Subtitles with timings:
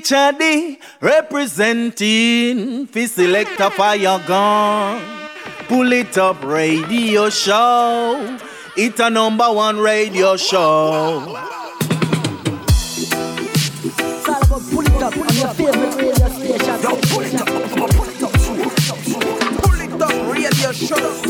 [0.00, 5.02] Teacher D representing fi select a fire gun.
[5.68, 8.38] Pull it up radio show.
[8.78, 11.20] It's a number one radio show.
[14.70, 16.80] Pull it up on your favorite radio station.
[16.80, 21.29] Yo, pull it up, pull it up, pull it up, radio show, radio show,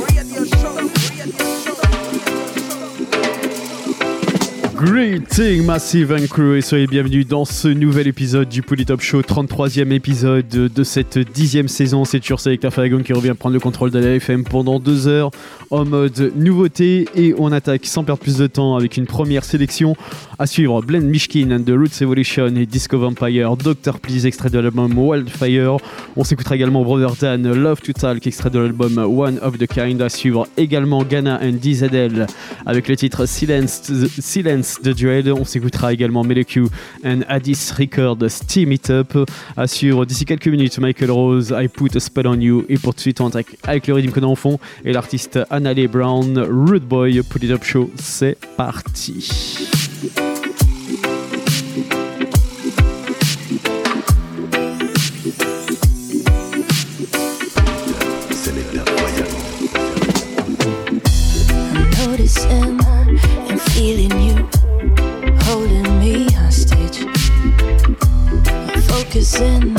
[4.82, 9.92] Greeting Massive and Crew et soyez bienvenus dans ce nouvel épisode du Polytop Show, 33e
[9.92, 12.06] épisode de cette dixième saison.
[12.06, 15.32] C'est toujours Selecta Faragon qui revient prendre le contrôle de la FM pendant deux heures
[15.70, 19.96] en mode nouveauté et on attaque sans perdre plus de temps avec une première sélection
[20.38, 24.58] à suivre Blend Mishkin and The Roots Evolution et Disco Vampire, Doctor Please extrait de
[24.58, 25.76] l'album Wildfire.
[26.16, 30.00] On s'écoutera également Brother Dan, Love to Talk extrait de l'album One of the Kind
[30.00, 32.26] à suivre également Ghana and DZL
[32.64, 35.28] avec le titre Silence, Silence de Dread.
[35.28, 36.68] On s'écoutera également Meleku
[37.04, 39.16] and Addis Record Steam It Up.
[39.56, 42.64] Assure d'ici quelques minutes Michael Rose, I Put a Spell on You.
[42.68, 44.92] Et pour tout de suite, on attaque avec le rythme qu'on a en fond et
[44.92, 47.90] l'artiste Annalee Brown, Rude Boy, Put It Up Show.
[47.96, 49.28] C'est parti.
[69.10, 69.76] Focusing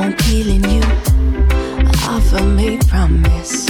[0.00, 0.82] on peeling you
[2.02, 3.64] off of me, promise.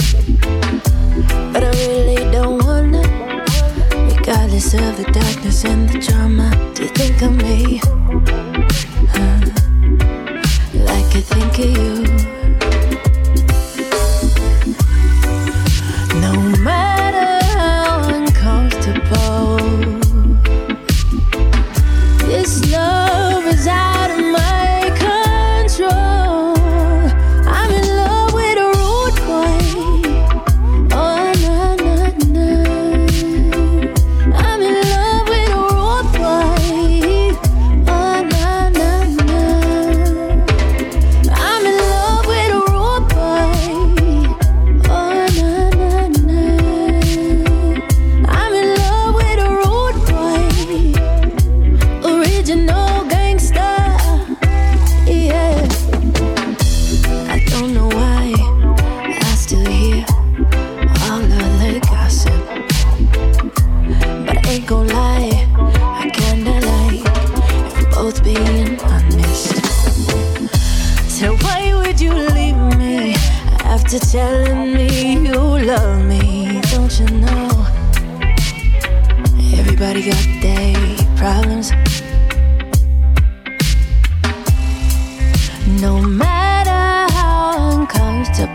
[1.53, 3.03] But I really don't wanna,
[4.15, 6.49] regardless of the darkness and the drama.
[6.73, 7.79] Do you think of me?
[9.13, 9.39] Huh?
[10.73, 12.16] Like I think of you.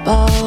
[0.04, 0.41] Uncomfortable,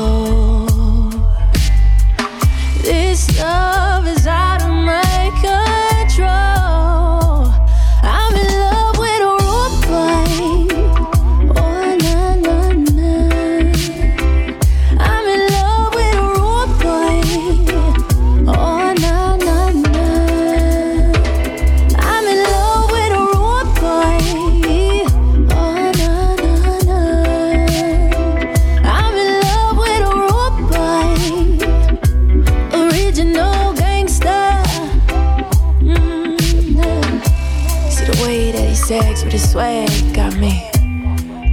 [39.56, 40.70] swag got me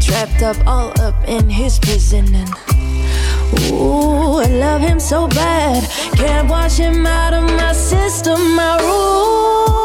[0.01, 2.35] trapped up all up in his prison.
[2.35, 2.51] And
[3.71, 5.89] ooh I love him so bad.
[6.17, 8.57] Can't wash him out of my system.
[8.57, 9.82] My rule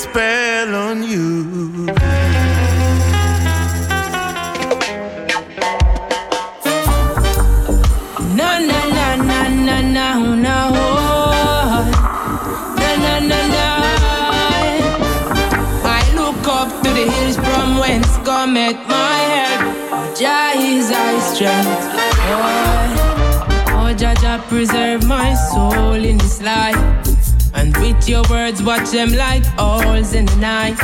[0.00, 0.39] despair.
[28.08, 30.78] Your words watch them like owls in the night.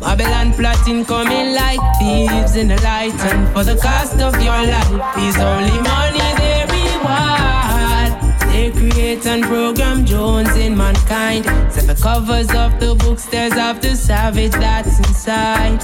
[0.00, 3.14] Babylon plotting coming like thieves in the light.
[3.30, 8.12] And for the cost of your life is only money they reward.
[8.50, 11.44] They create and program Jones in mankind.
[11.72, 15.80] Set the covers of the books there's of the savage that's inside.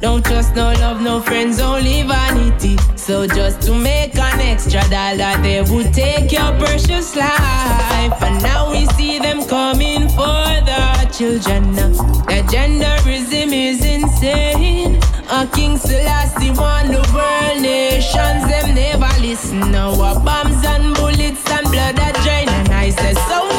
[0.00, 2.76] Don't trust no love, no friends, only vanity
[3.10, 8.22] So just to make an extra dollar They would take your precious life.
[8.22, 11.74] And now we see them coming for the children.
[11.74, 15.00] Their genderism is insane.
[15.28, 19.72] A King Selassie want the world nations Them never listen.
[19.72, 22.48] Now A bombs and bullets and blood that drain.
[22.48, 23.49] And I say sound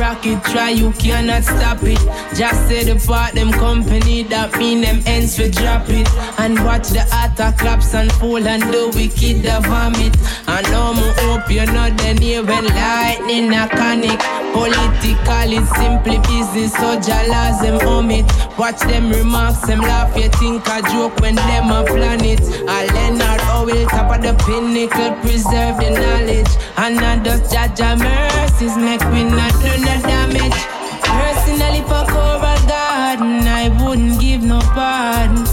[0.00, 2.00] rocket, try you cannot stop it.
[2.34, 6.08] Just say the part them company that mean them ends we drop it.
[6.38, 10.16] And watch the attack claps and fall and the wicked the vomit.
[10.48, 14.39] I know me hope you're not then here when lightning a conic.
[14.52, 18.26] Political is simply business, so jalas them hum it.
[18.58, 22.40] Watch them remarks, them laugh, you think a joke when them a plan it.
[22.68, 26.52] I Leonard Owl, top of the pinnacle, preserve the knowledge.
[26.76, 30.58] And not just judge our mercies, make we not do no damage.
[31.02, 35.44] Personally, for Cobra Garden, I wouldn't give no pardon.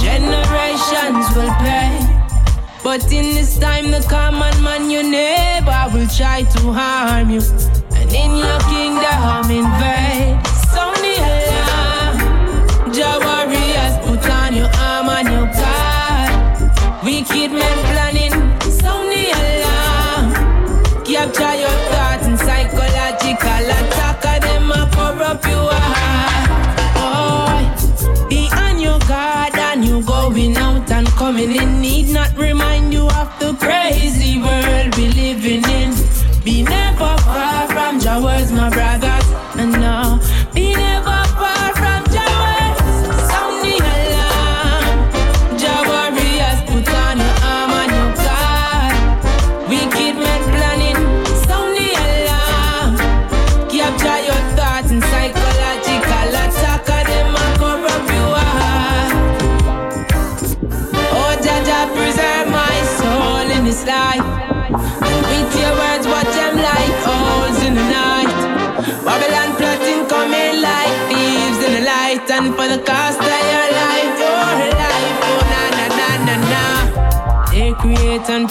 [0.00, 2.20] Generations will pay.
[2.82, 7.40] But in this time, the common man, your neighbor will try to harm you.
[8.12, 9.18] In your kingdom,
[14.04, 14.68] put on your
[15.54, 17.04] your.
[17.04, 18.50] Wicked men planning.
[21.04, 24.22] Capture your thoughts psychological attack.
[24.24, 25.44] of Them a corrupt.
[26.96, 31.80] Oh, be on your guard and you going out and coming in.
[31.80, 33.54] Need not remind you of the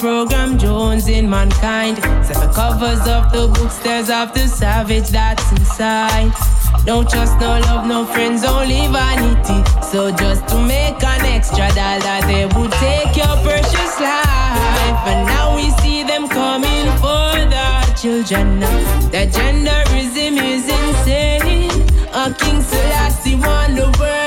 [0.00, 1.98] program Jones in mankind.
[2.24, 6.32] Seven covers of the books, there's of the savage that's inside.
[6.86, 9.60] Don't trust, no love, no friends, only vanity.
[9.82, 15.04] So just to make an extra dollar, they would take your precious life.
[15.10, 17.68] And now we see them coming for the
[18.00, 18.60] children.
[19.12, 21.70] The genderism is insane.
[22.14, 24.19] A King Selassie want the world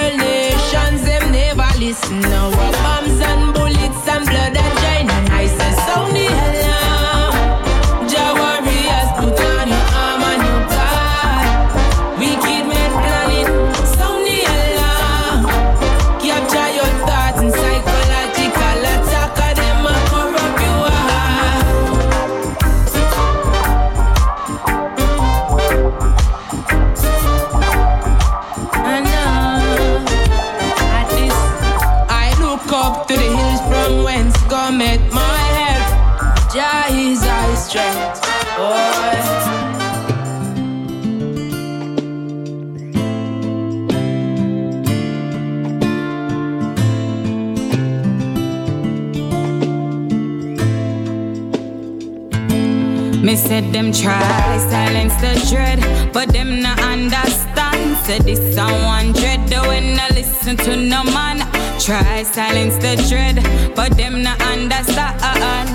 [53.54, 55.80] said them try silence the dread,
[56.12, 57.96] but them not understand.
[58.04, 61.38] Said this a one dread, though when I listen to no man.
[61.80, 63.36] Try silence the dread,
[63.76, 65.70] but them not understand.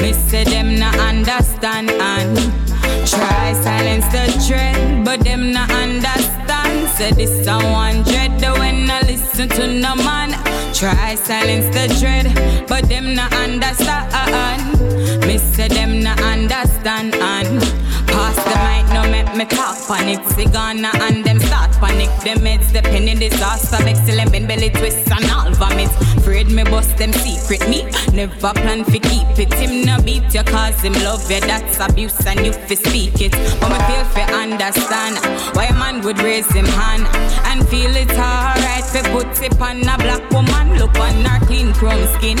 [0.00, 1.90] Me say them not understand.
[1.90, 2.38] And
[3.06, 6.88] try silence the dread, but them not understand.
[6.96, 10.30] Said this a one dread, though when I listen to no man.
[10.72, 12.26] Try silence the dread,
[12.66, 14.62] but them not understand.
[15.26, 15.99] Me say them
[16.84, 17.60] not understand and
[18.08, 22.10] Pass the mic, no make me talk panic Cigana and them start panic.
[22.24, 23.76] Them heads the penny disaster.
[23.86, 25.90] Excellent bend belly twist and all vomit
[26.30, 27.82] Afraid me bust them secret me
[28.14, 29.52] Never plan fi keep it.
[29.54, 33.32] Him no beat you cause him love you That's abuse and you fi speak it.
[33.58, 35.18] But me feel fi understand
[35.56, 37.04] Why a man would raise him hand
[37.46, 41.72] And feel it's alright fi put it on a black woman Look on her clean
[41.72, 42.38] chrome skin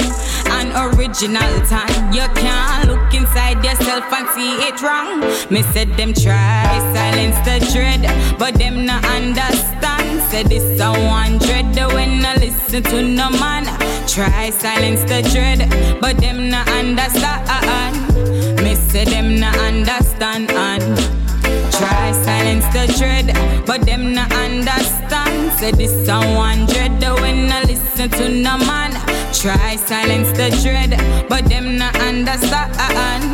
[0.54, 2.14] And original tan.
[2.14, 5.18] You can't look inside yourself and see it wrong.
[5.50, 8.02] Me said them try silence the dread
[8.38, 10.22] But them not understand.
[10.30, 13.79] Said this a one dread When I listen to no man
[14.10, 18.16] Try silence the dread But them not understand
[18.62, 21.20] Me say them not understand and
[21.80, 25.52] Try silence the dread, but them not understand.
[25.58, 28.92] Say this a one dread, when I listen to no man.
[29.32, 30.90] Try silence the dread,
[31.26, 33.24] but them not understand.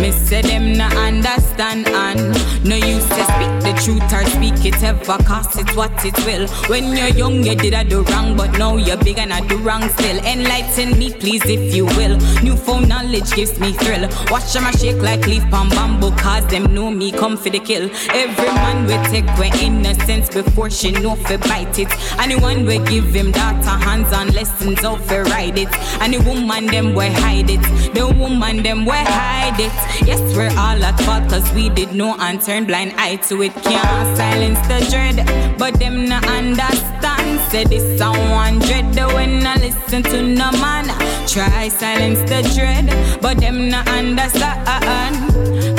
[0.00, 2.32] Me say them not understand and
[2.64, 6.46] no use to speak truth or speak it ever, cause it's what it will.
[6.68, 9.56] When you're young, you did I do wrong, but now you're big and I do
[9.58, 10.18] wrong still.
[10.24, 12.16] Enlighten me, please, if you will.
[12.42, 14.08] New phone knowledge gives me thrill.
[14.30, 17.58] Watch them a shake like leaf palm bamboo, cause them know me come for the
[17.58, 17.90] kill.
[18.10, 21.90] Every man will take away innocence before she know fi bite it.
[22.20, 25.72] Anyone will give him data hands on lessons how fi ride it.
[26.00, 27.62] And the woman them will hide it.
[27.94, 29.72] The woman them will hide it.
[30.06, 33.52] Yes, we're all at fault cause we did know and turn blind eye to it.
[33.70, 37.40] Can't silence the dread, but them not understand.
[37.50, 40.86] Say this one dread when I listen to no man.
[41.26, 42.86] Try silence the dread,
[43.20, 45.16] but them not understand.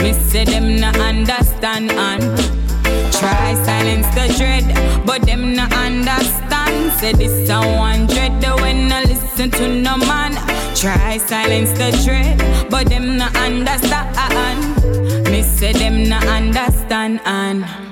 [0.01, 2.24] Me say them not understand and
[3.12, 6.91] try silence the dread, but them not understand.
[6.93, 10.33] Say this one dread when I listen to no man.
[10.75, 14.71] Try silence the dread, but them not understand.
[15.41, 17.90] Me say them not understand and.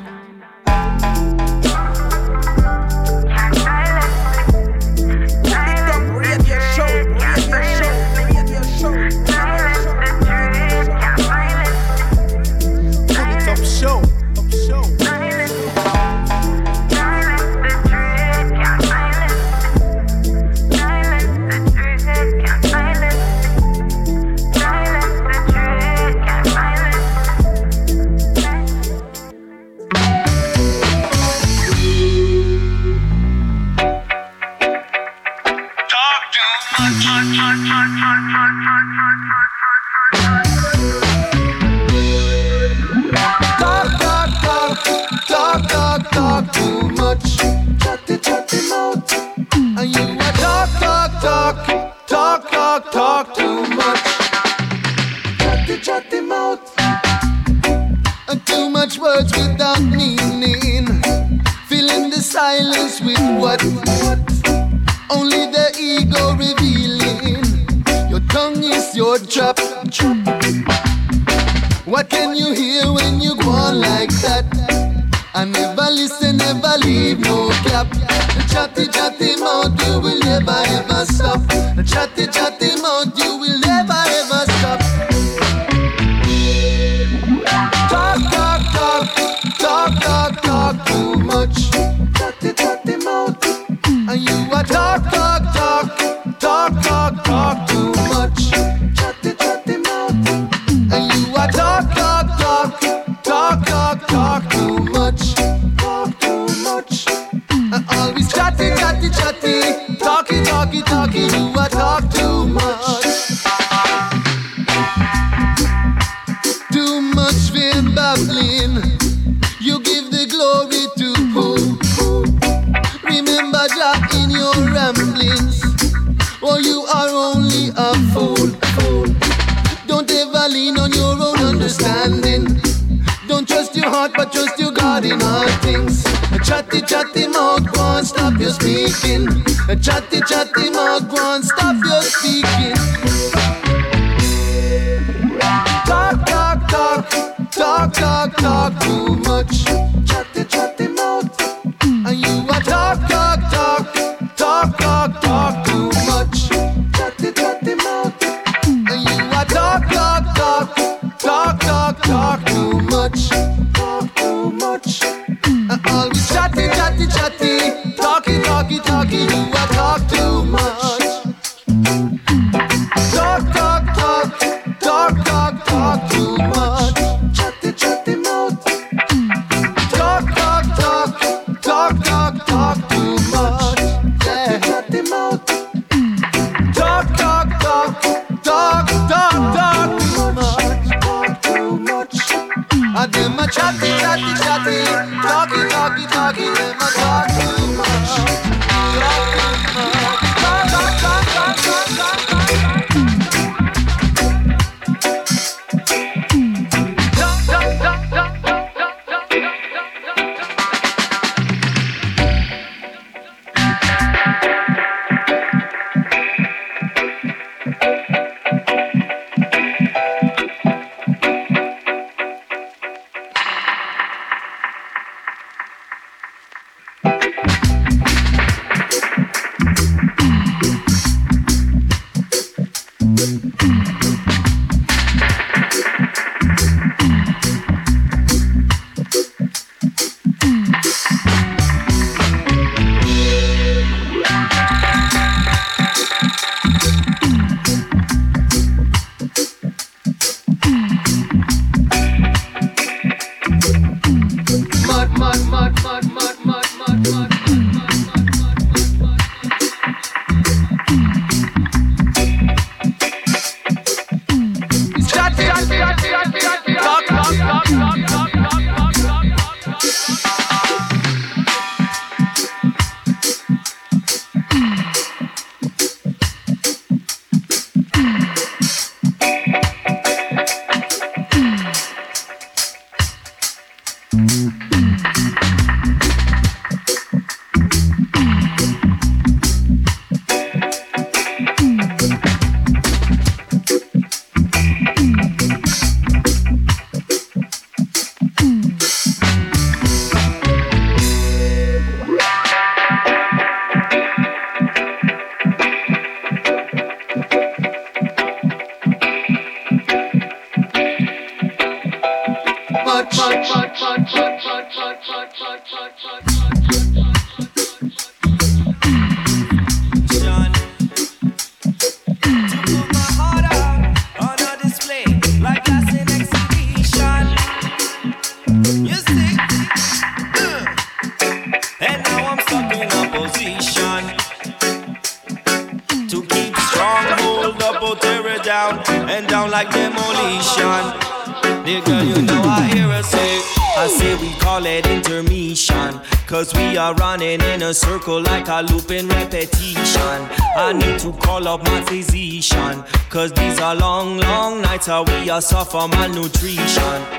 [355.42, 357.19] Suffer malnutrition.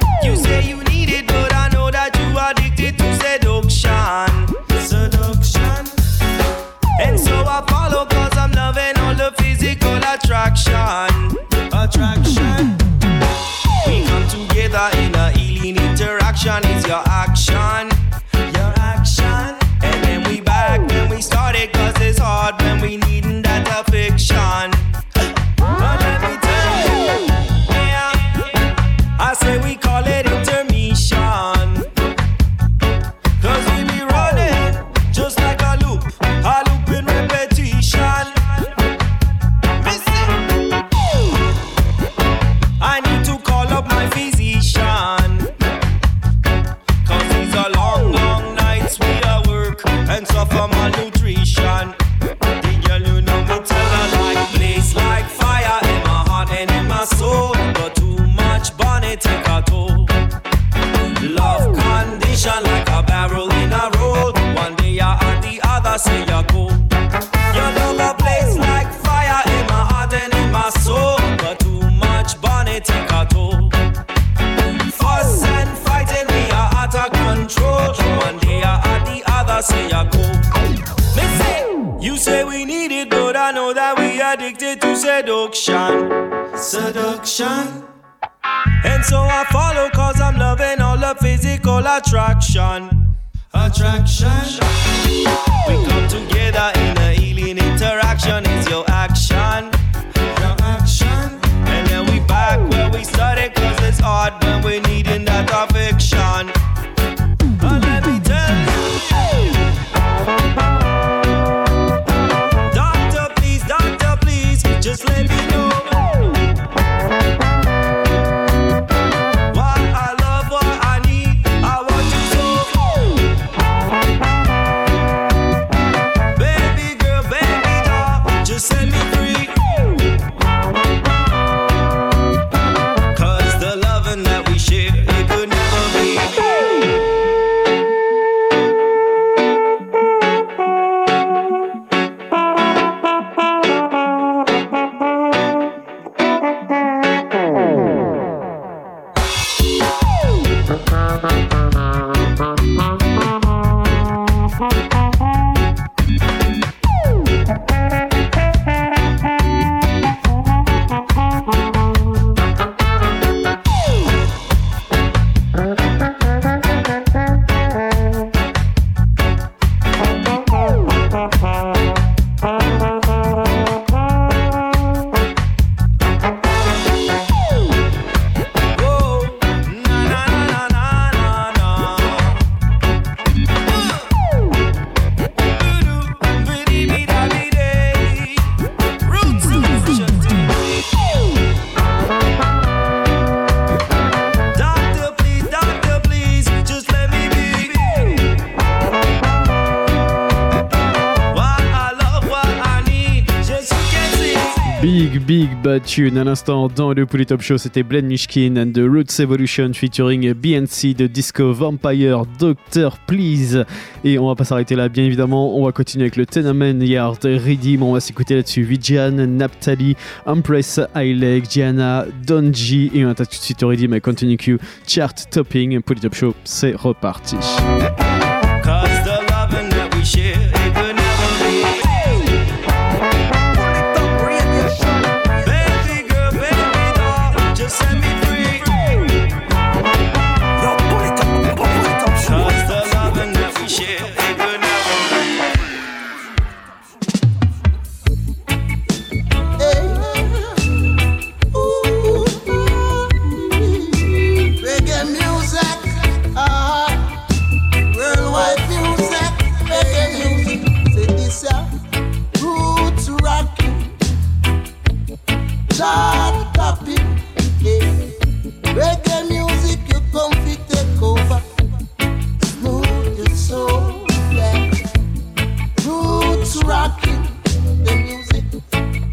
[205.90, 206.18] Tune.
[206.18, 210.94] À l'instant, dans le Polytop Show, c'était Blend Mishkin and the Roots Evolution featuring BNC
[210.94, 213.64] de Disco Vampire Doctor Please.
[214.05, 215.59] Et on va pas s'arrêter là, bien évidemment.
[215.59, 217.83] On va continuer avec le Tenement Yard Redeem.
[217.83, 222.92] On va s'écouter là-dessus Vijan, Naptali, Empress, Highleg, Diana, Donji.
[222.94, 225.81] Et on attaque tout de suite au Redeem Continue Q, Chart Topping.
[225.81, 227.35] Polytop Show, c'est reparti.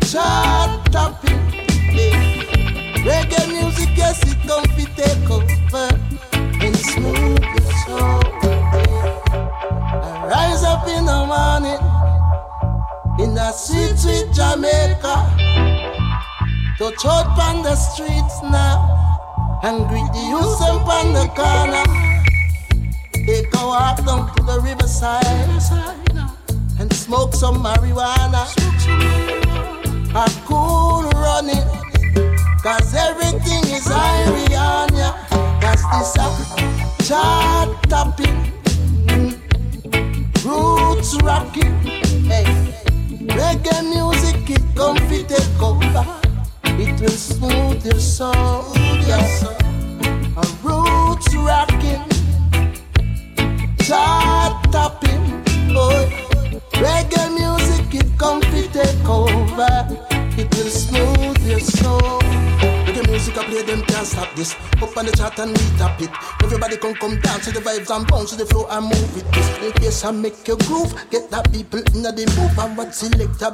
[0.08, 1.52] Chart topping,
[1.92, 2.94] yeah.
[3.04, 5.90] Reggae music, yes, it come be take over
[6.64, 8.22] and smooth your soul.
[8.32, 9.20] Yeah.
[10.04, 11.82] I rise up in the morning
[13.20, 15.28] in a sweet, sweet Jamaica.
[16.78, 21.84] To out on the streets now and greet the youth on the corner.
[23.26, 25.26] Take a walk down to the riverside
[26.80, 28.48] and smoke some marijuana
[30.18, 31.64] a cool running.
[32.64, 35.14] Cause everything is on ya.
[35.62, 38.38] Cause this a chart topping.
[40.44, 41.76] Roots rocking.
[42.32, 42.46] Hey.
[43.38, 46.06] Reggae music, it come fi take over.
[46.82, 48.66] It will smooth your soul.
[49.06, 49.44] Yes.
[49.44, 52.06] A roots rocking.
[53.86, 55.44] Chart topping.
[55.78, 56.10] Oh.
[56.82, 60.07] Reggae music, it come fi take over.
[64.38, 64.56] This.
[64.82, 66.12] Up on the chart and we tap it.
[66.44, 69.26] Everybody come come dance to the vibes and bounce to the floor and move it.
[69.34, 72.94] This in case I make you groove, get that people in the move and what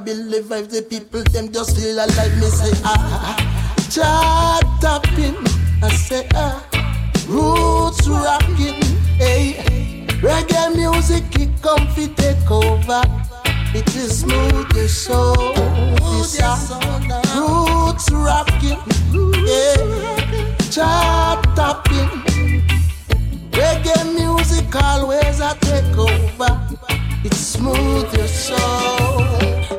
[0.04, 2.36] believe vibe the people them just feel alive.
[2.38, 3.84] Me say ah, ah, ah.
[3.90, 5.40] chart tapping.
[5.82, 6.60] I say ah,
[7.28, 8.84] roots rocking.
[9.18, 13.02] Hey, reggae music it come fi take over.
[13.76, 15.56] It will smooth your soul.
[16.20, 16.54] This a
[17.40, 18.80] roots rocking.
[19.46, 20.23] Yeah,
[20.74, 22.10] chart tapping.
[23.52, 26.60] Reggae music always a take over.
[27.24, 29.20] It smooth your soul.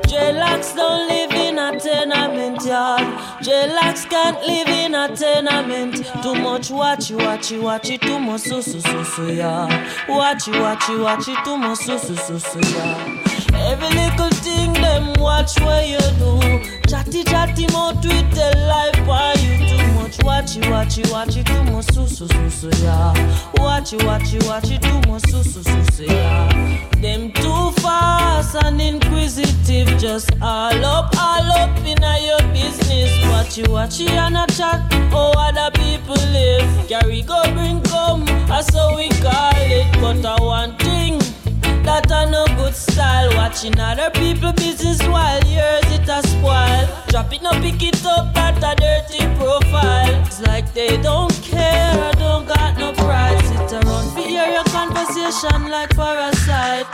[0.07, 3.43] J-Lax don't live in a tenement yard.
[3.43, 5.97] J-Lax can't live in a tenement.
[6.23, 9.67] Too much watchy, watchy, watchy, too much so so so so yeah.
[10.07, 13.25] Watchy, watchy, watchy, too much so so so so yeah.
[13.71, 16.41] Every little thing them watch what you do.
[16.89, 19.74] Chatty chatty mouth with the life why you too
[20.05, 23.15] much watchy, watchy, watchy, too much so so so so yeah.
[23.55, 26.91] Watchy, watchy, watchy, do much so so so so yeah.
[27.01, 33.13] Them too fast and inquisitive, just all up, all up in your business.
[33.31, 36.87] Watchy, watchy and a chat, oh other people live.
[36.87, 39.91] Carry go bring come, that's how we call it.
[40.03, 41.44] But I one thing.
[41.85, 43.29] That a no good style.
[43.37, 46.89] Watching other people business while yours it a spoil.
[47.09, 50.15] Drop it, no pick it up, that a dirty profile.
[50.25, 53.39] It's like they don't care, don't got no pride.
[53.45, 56.87] Sit around for hear your conversation like parasite.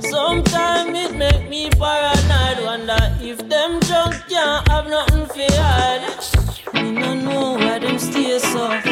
[0.00, 2.64] Sometimes it make me paranoid.
[2.64, 6.04] Wonder if them drunk can't have nothing for hide.
[6.74, 8.86] Me no know why them stay soft.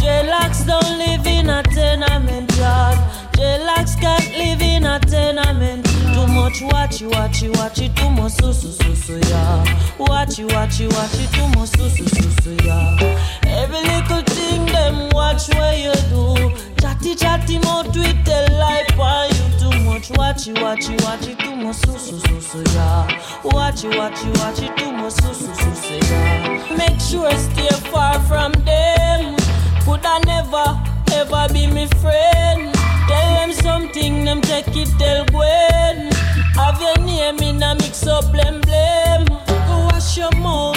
[0.00, 2.98] J-Lax don't live in a tenement yard.
[3.46, 5.84] J-Lax can't live in a tenement.
[5.86, 9.62] Too much watchy, watchy, watchy, too much so so so so yeah.
[9.98, 13.38] Watchy, watchy, watchy, too much so so so so yeah.
[13.46, 16.56] Every little thing them watch where you do.
[16.80, 21.76] Chatty, chatty, mouth with the life why you too much watchy, watchy, watchy, too much
[21.76, 23.06] so so so so yeah.
[23.44, 26.76] Watchy, watchy, watchy, too much so so so so yeah.
[26.76, 29.36] Make sure stay far from them.
[29.84, 30.66] Could I never
[31.12, 32.75] ever be my friend?
[33.08, 36.10] Tell them something, them take it, tell Gwen.
[36.54, 39.26] Have your name in a mix up, blem blem.
[39.68, 40.76] Go wash your mouth,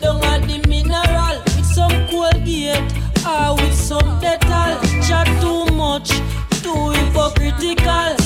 [0.00, 1.38] don't add the mineral.
[1.56, 2.92] With some Colgate,
[3.24, 4.80] or with some Dettol.
[5.06, 6.10] Chat too much,
[6.62, 8.19] too hypocritical.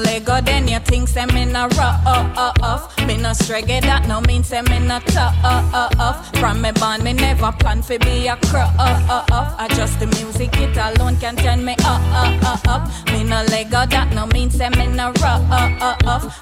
[0.00, 2.98] No Lego, then you think say me no rough.
[3.06, 6.36] Me no streggy, that no mean say me no tough.
[6.38, 10.76] From me born, me never plan for be a crow I just the music, it
[10.76, 12.88] alone can turn me up.
[13.06, 15.42] Me no Lego, that no mean say me no rough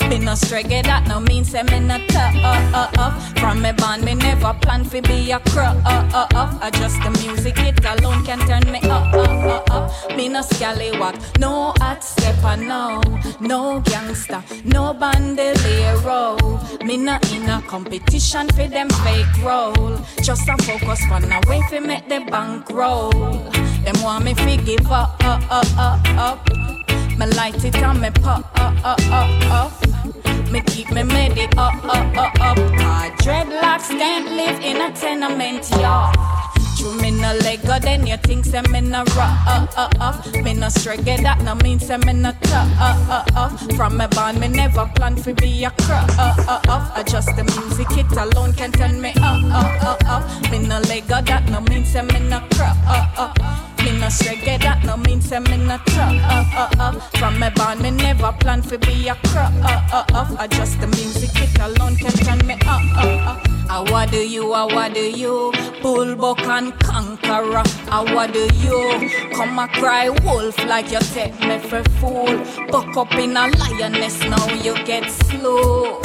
[0.09, 3.39] Me no streggy, that no mean say me no tough.
[3.39, 7.85] From me born, me never plan for be a crow I just the music, it
[7.85, 13.01] alone can turn me up, Me no scallywag, no hot stepper, no,
[13.49, 16.37] no gangster, no bandolero.
[16.85, 19.99] Me no in a competition for them fake role.
[20.23, 23.11] Just a focus on a way fi make the bank roll.
[23.11, 26.49] Them want me fi give up, up, up, up, up.
[27.19, 30.53] Me light it and me pop, up, up, up, up.
[30.53, 32.57] Me keep me medi up, up, up, up.
[32.57, 36.17] Cause dreadlocks can't live in a tenement yard.
[36.79, 40.27] True, me no Lego, then you think say me no rough.
[40.45, 43.77] Me no streggy, that no mean say me no tough.
[43.77, 46.93] From me born, me never plan to be a uh.
[46.95, 50.51] I just the music, it alone can turn me up.
[50.53, 53.78] Me no Lego, that no mean say me no uh.
[53.85, 56.93] Me no streggy, that no mean say me no tough uh, uh, uh.
[57.19, 59.53] From me born, me never plan to be a crook.
[59.63, 60.37] uh, uh, uh.
[60.39, 63.45] I just the music, it alone can turn me up, uh, uh.
[63.71, 65.53] I what do you, I what do you?
[65.83, 69.11] Bull buck and conqueror, I what do you?
[69.35, 72.45] Come a cry wolf like you take me for fool.
[72.71, 76.01] Buck up in a lioness, now you get slow.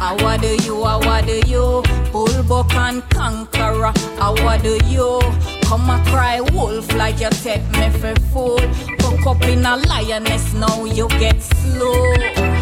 [0.00, 1.82] I what do you, I what do you?
[2.12, 5.20] Bullbuck and conqueror, I what do you?
[5.62, 8.58] Come a cry wolf like you take me for fool.
[8.98, 12.53] Buck up in a lioness, now you get slow.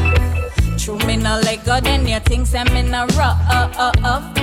[0.83, 3.39] True, me no Lego, then you think say me no rough.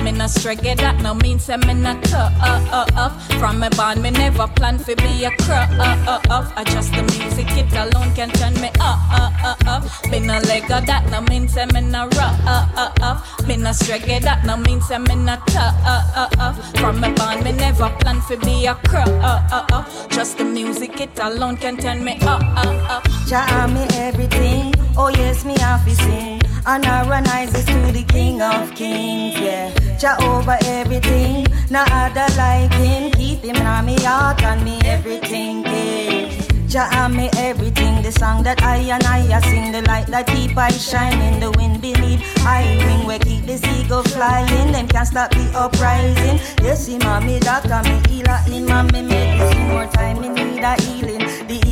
[0.02, 3.12] Me no struggle, that no mean say me no tough.
[3.38, 5.68] From me born, me never plan for be a crook.
[5.76, 9.84] I just the music, it alone can turn me up.
[10.10, 13.46] Me no Lego, that no mean say me no rough.
[13.46, 16.56] Me no struggle, that no mean say me no tough.
[16.76, 19.12] From me born, me never plan for be a crook.
[20.08, 23.04] Just the music, it alone can turn me up.
[23.28, 24.79] Jah me everything.
[25.02, 26.42] Oh yes, me have to sing.
[26.66, 29.40] And I run rises to the King of Kings.
[29.40, 31.46] Yeah, Jah over everything.
[31.70, 33.10] No other like him.
[33.12, 35.64] Keep him in me heart and me everything.
[35.64, 36.28] Yeah.
[36.68, 38.02] Jah me everything.
[38.02, 39.72] The song that I and I sing.
[39.72, 41.40] The light that keep I shining.
[41.40, 43.06] The wind beneath I wing.
[43.06, 44.70] We keep the seagull flying.
[44.70, 46.36] Them can't stop the uprising.
[46.62, 48.38] Yes, a me doctor, me healer.
[48.52, 49.68] in a me medicine.
[49.68, 51.29] More time me need a healing.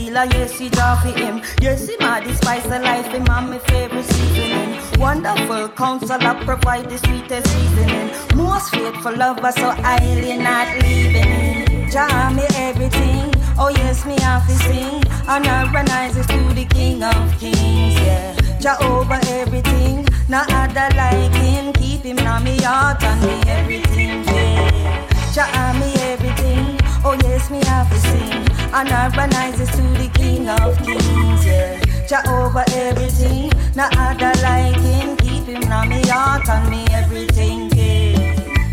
[0.08, 1.42] The yes, he draw for him.
[1.60, 3.08] Yes, him a the spice of life.
[3.08, 4.80] Him a my favorite seasoning.
[4.98, 8.10] Wonderful counselor, provide the sweetest reasoning.
[8.34, 11.90] Most faithful lover, so highly not leaving.
[11.90, 13.34] Jah me everything.
[13.58, 15.04] Oh yes, me have to sing.
[15.28, 17.94] And I rises to the King of Kings.
[18.00, 20.06] Yeah, Jah over everything.
[20.26, 21.74] No other like him.
[21.74, 24.24] Keep him on me heart and me everything.
[24.24, 26.80] Yeah, Jah me everything.
[27.04, 28.47] Oh yes, me have to sing.
[28.70, 28.90] And
[29.32, 31.46] rises to the King of Kings.
[31.46, 33.50] Yeah, Jah over everything.
[33.74, 35.16] No other like him.
[35.16, 37.67] Keep him on me heart and me everything.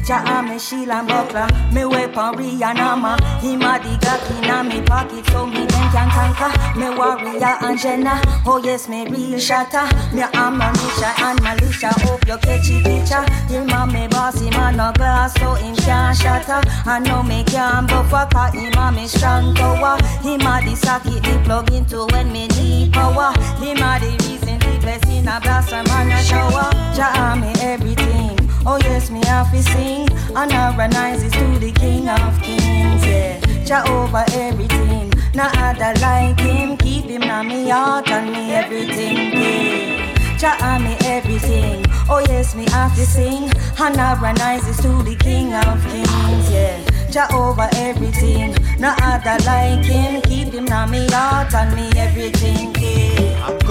[0.08, 0.24] Yeah.
[0.24, 5.48] Jah me and buckler, me weapon Rihanna Him a the Glock inna me pocket so
[5.48, 6.80] me then can conquer.
[6.80, 9.86] Me warrior and Jenna, oh yes me real shatter.
[10.14, 13.26] Me ammunition and militia, hope you catch the picture.
[13.52, 16.62] Him a me boss, him a no glass so him can't shatter.
[16.86, 19.98] I know me can buffer, cause him a me strong tower.
[20.22, 23.34] Him a the socket me plug into when me need power.
[23.58, 26.70] Him a the reason the blessing a blossom and a shower.
[26.94, 28.25] Jah me everything.
[28.68, 33.06] Oh yes, me have to sing and harmonize it to the King of Kings.
[33.06, 35.14] Yeah, Jah over everything.
[35.36, 36.76] No other like him.
[36.78, 39.34] Keep him on me heart and me everything.
[39.34, 40.38] Yeah.
[40.38, 41.86] Jah me everything.
[42.10, 46.52] Oh yes, me have to sing and harmonize it to the King of Kings.
[46.52, 46.82] Yeah.
[47.12, 48.56] Jah over everything.
[48.80, 50.22] No other like him.
[50.24, 52.75] Keep him on me heart and me everything.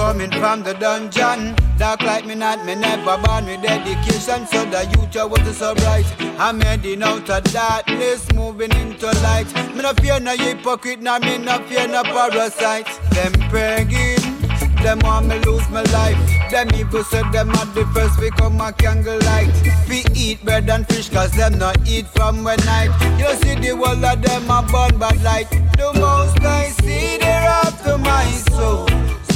[0.05, 1.57] Coming from the dungeon.
[1.79, 4.47] Dark like me not, me never born with dedication.
[4.47, 6.05] So the youth was so bright.
[6.39, 9.47] I'm heading out of darkness, moving into light.
[9.75, 12.87] Me no fear no hypocrite, no me no fear no parasite.
[13.13, 14.21] Them begging,
[14.83, 16.21] them want me lose my life.
[16.51, 19.55] Them evil said them at the first become a candle light.
[19.89, 22.93] We eat bread and fish cause them not eat from when night.
[23.19, 25.49] You see the world of them a burn bad light.
[25.79, 28.87] The most I see they're after my soul.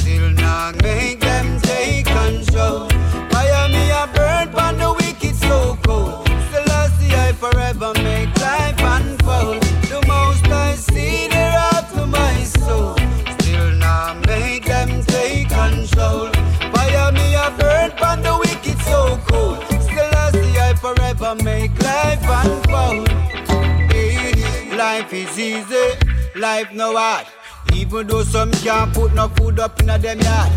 [0.09, 2.89] Still not make them take control.
[3.29, 6.25] Fire me a burn pan the wicked so cold.
[6.49, 9.61] Still I see I forever make life unfold.
[9.91, 12.97] The most I see they're after my soul.
[13.37, 16.31] Still not make them take control.
[16.73, 19.63] Fire me a burn pan the wicked so cold.
[19.85, 23.09] Still I see I forever make life unfold.
[24.75, 25.87] Life is easy,
[26.35, 27.27] life no hard.
[27.73, 30.51] Even though some can't put no food up in a them yard.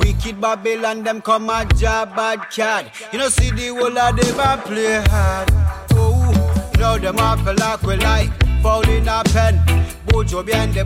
[0.00, 2.94] Wicked Babylon, them come a job bad cat.
[3.12, 5.48] You know, see the whole of them play hard.
[5.92, 9.60] Oh, know them a feel like we like foul in a pen.
[10.06, 10.84] Bojo behind the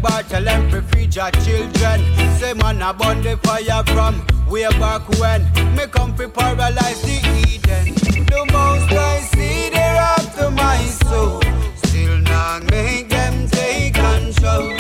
[0.71, 1.99] free free your children.
[2.39, 5.43] Say man a burn the fire from way back when.
[5.77, 7.17] Me come fi paralyze the
[7.49, 7.95] Eden.
[8.27, 10.79] The most I see, they're after my
[11.09, 11.41] soul.
[11.85, 14.80] Still not make them take control.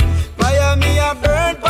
[0.77, 1.70] Me a burn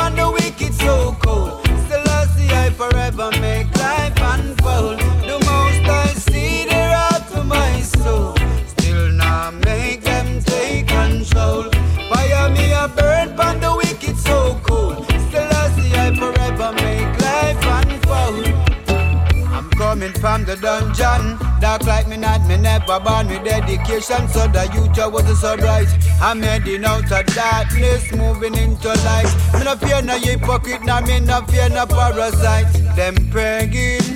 [20.31, 21.39] from the dungeon.
[21.61, 24.29] Dark like me not, me never born with dedication.
[24.29, 25.89] So the youth was so bright.
[26.21, 29.31] I'm heading out of darkness, moving into light.
[29.55, 32.73] Me no fear no hypocrite, no me no fear no parasite.
[32.95, 34.07] Them begging,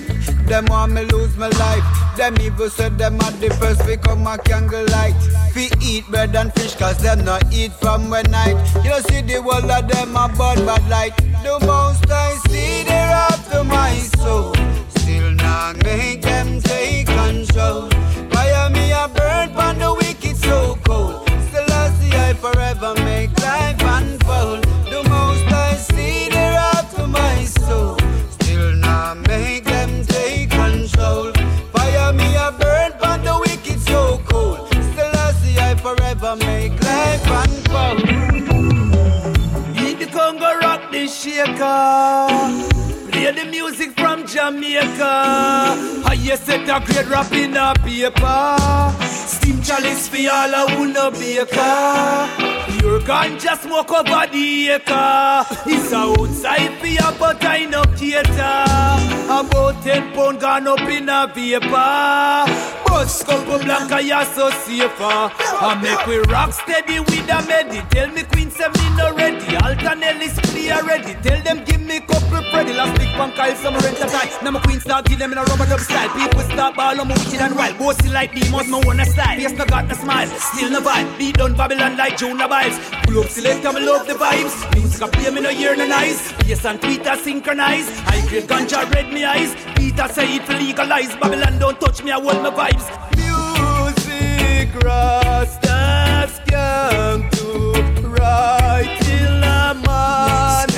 [0.46, 1.84] them want me lose my life.
[2.16, 5.16] Them evil said them at the first become a candlelight.
[5.56, 8.56] We eat bread and fish cause them not eat from when night.
[8.84, 11.16] You don't see the world of them a burn bad light.
[11.42, 14.73] The most I see they're after my soul.
[15.54, 17.88] Not make them take control.
[18.32, 21.28] Fire me a burn pon the wicked so cold.
[21.46, 24.64] Still I see I forever make life unfold.
[24.90, 27.96] The most I see the wrath to my soul.
[28.36, 31.30] Still not make them take control.
[31.72, 34.66] Fire me a burn pon the wicked so cold.
[34.90, 38.00] Still I see I forever make life unfold.
[39.84, 42.83] Eat the Congo rock the shaker.
[43.24, 45.00] Play the music from Jamaica.
[45.00, 48.98] I Highest set a great rap in a paper.
[49.08, 52.73] Steam chalice for all who no baker.
[52.84, 55.46] Your ganja smoke over the acre.
[55.64, 58.68] It's outside ya, but I no cater.
[59.24, 62.44] About ten pound gone up in a vapor.
[62.84, 65.00] Bus couple blanca, ya so safer.
[65.00, 67.80] I make we rock steady with a medi.
[67.88, 69.56] Tell me Queen say me no ready.
[69.56, 70.04] Alton
[70.64, 71.14] play already.
[71.22, 72.74] Tell them give me couple Freddy.
[72.74, 74.30] Last big punk Kyle, some rent a tie.
[74.42, 76.08] Now my Queen start give them in a rubber dub style.
[76.10, 77.78] People start ball on my wicked and wild.
[77.78, 79.36] Bossy like demons, no one a style.
[79.36, 81.18] Face no got no smile, still no vibe.
[81.18, 83.06] Beat down Babylon like Jonah vibes.
[83.06, 84.74] Pull up select, me love the vibes.
[84.74, 86.32] Music a play me no hear no nice.
[86.46, 87.88] Yes and Twitter synchronize.
[88.06, 89.54] I grade ganja red me eyes.
[89.76, 91.14] Peter say it legalize.
[91.16, 92.88] Babylon don't touch me, I want my vibes.
[93.16, 97.72] Music Rastas come to
[98.08, 100.73] right till the morning.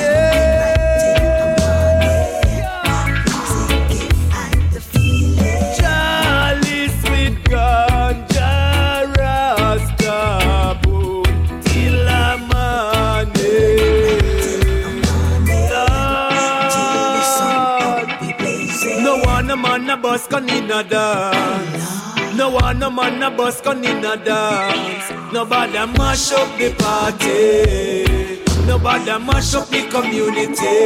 [20.16, 22.36] A man a bus can in a dance.
[22.36, 25.32] No one a man a bus can in a dance.
[25.32, 28.26] Nobody mash up the party.
[28.66, 30.76] Nobody mash up the community.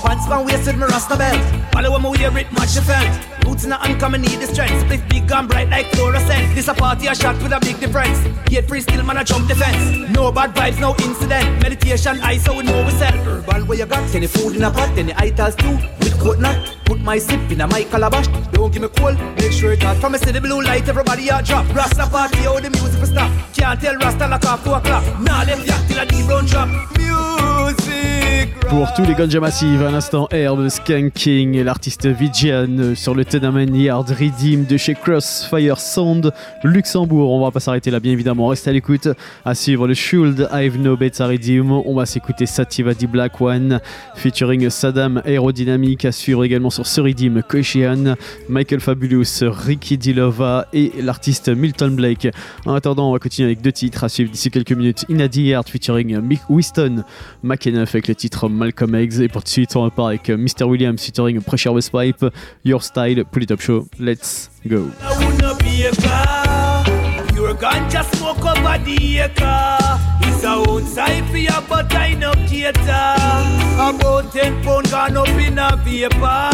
[0.00, 1.72] Pants van wasted me rasta belt.
[1.72, 3.33] Follow when me wear it match the felt.
[3.44, 4.80] Roots in the uncommon need the strength.
[4.80, 6.54] Split big and bright like fluorescent.
[6.54, 8.18] This a party a shot with a big difference.
[8.46, 10.10] Get free still man a jump the fence.
[10.10, 11.62] No bad vibes, no incident.
[11.62, 13.12] Meditation, I so we know we sell.
[13.12, 15.76] Herbal where you got any food in a pot, any itals too.
[16.00, 18.26] With coconut, put my sip in a my calabash.
[18.52, 19.96] Don't give me cold, make sure it hot.
[19.98, 21.66] From a city blue light, everybody a drop.
[21.74, 23.30] Rasta party, how the music will stop.
[23.54, 25.04] Can't tell Rasta like off two o'clock.
[25.20, 26.68] Nah, left yak till a deep brown drop.
[26.98, 28.43] Music.
[28.60, 33.60] Pour tous les Ganja Massive, à l'instant Herb, Skanking et l'artiste Vigian sur le Tenement
[33.60, 36.32] Yard Redeem de chez Crossfire Sound
[36.62, 37.30] Luxembourg.
[37.30, 38.48] On va pas s'arrêter là, bien évidemment.
[38.48, 39.08] Restez à l'écoute.
[39.44, 41.70] À suivre le Shield I've No Bets à Redeem.
[41.70, 43.80] On va s'écouter Sativa di Black One
[44.16, 46.04] featuring Saddam Aerodynamic.
[46.04, 48.14] À suivre également sur ce Redeem Koshian,
[48.48, 52.28] Michael Fabulous, Ricky Dilova et l'artiste Milton Blake.
[52.66, 55.04] En attendant, on va continuer avec deux titres à suivre d'ici quelques minutes.
[55.08, 57.04] Inadi Yard featuring Mick Winston
[57.42, 59.18] McEnuff avec le titre Malcolm X.
[59.20, 60.64] Et pour tout de suite, on repart avec Mr.
[60.64, 62.24] Williams featuring Pressure West Pipe,
[62.64, 63.86] Your Style, Pull It Up Show.
[63.98, 64.90] Let's go.
[65.02, 66.84] I wanna be a car.
[67.28, 69.78] Pure ganja smoke over the acre.
[70.22, 73.16] It's a own side for ya, but I no cater.
[73.78, 76.50] About ten pound gone up in a vapor.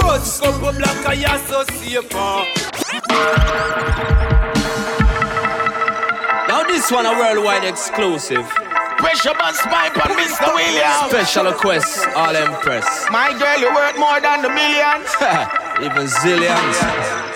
[0.00, 2.44] Bus couple black, I ya so safer.
[6.48, 8.46] Now this one a worldwide exclusive.
[8.98, 10.52] Pressure Busspipe and Mr.
[10.54, 11.10] Williams.
[11.10, 12.84] Special request, all impress.
[13.10, 15.08] My girl, you worth more than the millions.
[15.86, 17.28] Even zillions.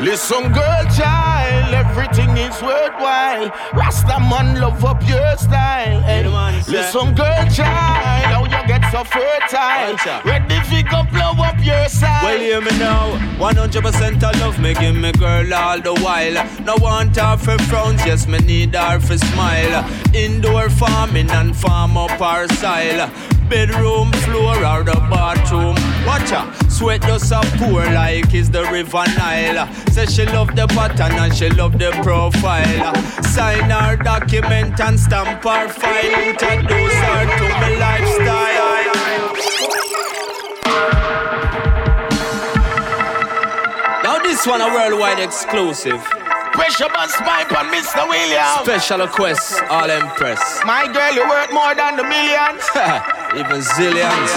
[0.00, 3.50] Listen, girl, child, everything is worthwhile.
[3.74, 5.98] Rasta man, love up your style.
[6.04, 6.22] Eh?
[6.22, 6.62] Hey.
[6.68, 10.22] Listen, girl, child, how you get so fertile.
[10.24, 12.22] Ready fi go blow up your side.
[12.24, 13.16] Well, hear me now.
[13.38, 16.36] 100% I love me, give me girl all the while.
[16.64, 19.84] No want her for frowns, yes, me need her for smile.
[20.14, 23.10] Indoor farming and farm up our style.
[23.48, 25.74] Bedroom floor or the bathroom.
[26.06, 29.66] Watch her, sweat does a pour like is the river Nile.
[29.90, 32.94] Say she love the pattern and she love the profile.
[33.22, 36.28] Sign her document and stamp her file.
[36.28, 38.07] Introduce her to me lifestyle.
[44.02, 46.00] Now this one a worldwide exclusive.
[46.52, 48.08] Pressure Busspipe and Mr.
[48.08, 48.62] Williams.
[48.64, 50.60] Special request, all impress.
[50.64, 52.64] My girl, you worth more than the millions.
[53.38, 54.32] Even zillions.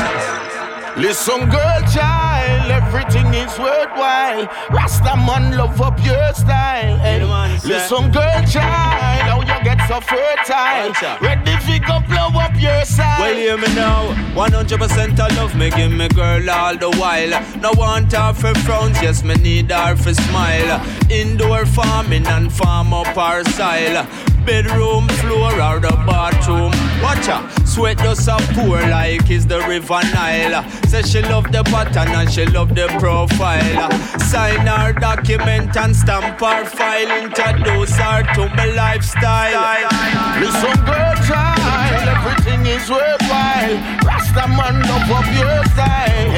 [0.98, 4.46] Listen, girl, child, everything is worthwhile.
[4.70, 6.98] Rasta man, love up your style.
[7.00, 7.24] Hey.
[7.64, 10.94] Listen, girl, child, get so fertile.
[11.22, 13.20] Ready fi go blow up your side.
[13.20, 14.14] Well, hear me now.
[14.36, 17.34] 100% I love me, give me girl all the while.
[17.62, 20.82] No want her for frowns, yes, me need her for smile.
[21.10, 24.08] Indoor farming and farm up our style.
[24.46, 26.72] bedroom floor or the bathroom.
[27.02, 30.64] Watch her, sweat just a pour like is the river Nile.
[30.88, 33.92] Say she love the pattern and she love the profile.
[34.32, 37.12] Sign her document and stamp her file.
[37.24, 39.51] Introduce her to my lifestyle.
[39.52, 43.76] Listen, girl, child, everything is worthwhile.
[44.08, 46.32] Rasta man, love up your style.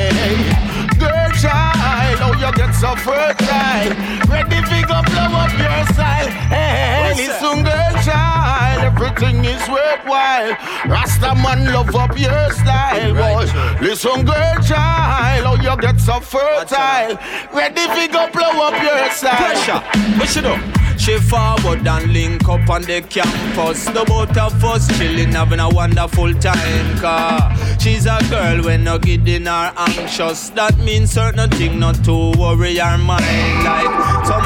[0.97, 3.93] Girl, child, oh, you get so fertile.
[4.34, 6.30] Ready to go blow up your style.
[6.49, 10.57] Hey, listen, girl, child, everything is worthwhile.
[10.88, 13.45] Rasta man, love up your style, boy.
[13.80, 17.20] Listen, girl, child, oh, you get so fertile.
[17.53, 19.38] Ready to go blow up your style.
[19.38, 20.82] Pressure, what she do?
[20.98, 23.86] She forward and link up on the campus.
[23.86, 26.98] The both of us chilling, having a wonderful time.
[27.00, 30.50] Car she's a girl when no getting her anxious.
[30.52, 33.64] That means certain thing not to worry her mind.
[33.64, 34.43] Like someone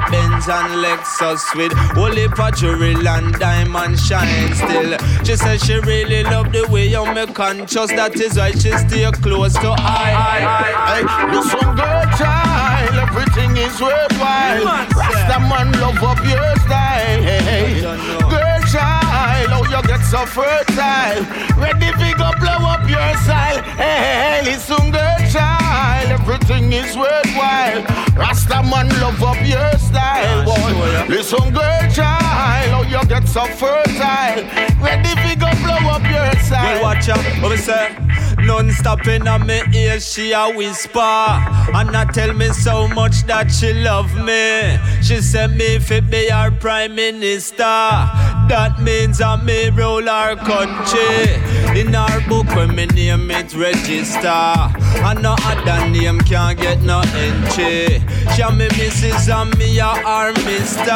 [0.00, 4.98] a pose in a Benz and Lexus with holy jewelry and diamond shine still.
[5.24, 7.90] She says she really love the way you make conscious.
[7.90, 10.46] That is why she stay close to I.
[10.86, 14.64] Hey, listen, girl, child, everything is worthwhile.
[14.96, 17.22] Rasta man, love up your style.
[17.22, 21.24] Hey, girl, child, oh, you get so fertile.
[21.56, 23.62] Ready to go blow up your style.
[23.76, 28.09] Hey, listen, girl, child, everything is worthwhile.
[28.20, 31.06] Rasta man, love up your style, boy.
[31.08, 34.44] Listen, girl, child, oh, you get so fertile.
[34.78, 36.74] Ready to go blow up your style.
[36.74, 37.96] Girl, watch out, what we say?
[38.38, 43.50] None stopping on me ear, she a whisper And not tell me so much that
[43.50, 49.68] she love me She said me fi be her prime minister That means I may
[49.70, 51.34] rule our country
[51.78, 57.02] In our book when me name it register And no other name can get no
[57.14, 57.98] entry
[58.34, 60.90] She me missus and me a her mister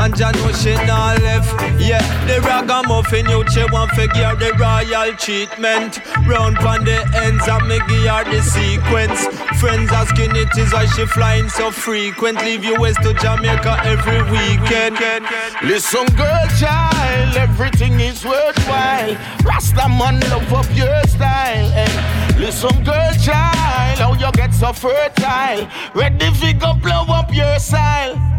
[0.00, 4.52] And Jah know she not left Yeah, the ragamuffin you she want fi give the
[4.58, 9.26] royal treatment Round pon the ends and me give her the sequence
[9.60, 14.22] Friends asking it is why she flying so frequent Leave you US to Jamaica every
[14.30, 14.98] weekend
[15.62, 19.16] Listen, girl, child, everything is worthwhile.
[19.44, 21.68] Rasta man, love up your style.
[21.70, 22.38] Hey.
[22.38, 25.68] Listen, girl, child, how you get so fertile.
[25.94, 28.32] Ready to go blow up your style.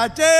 [0.00, 0.39] Ayer.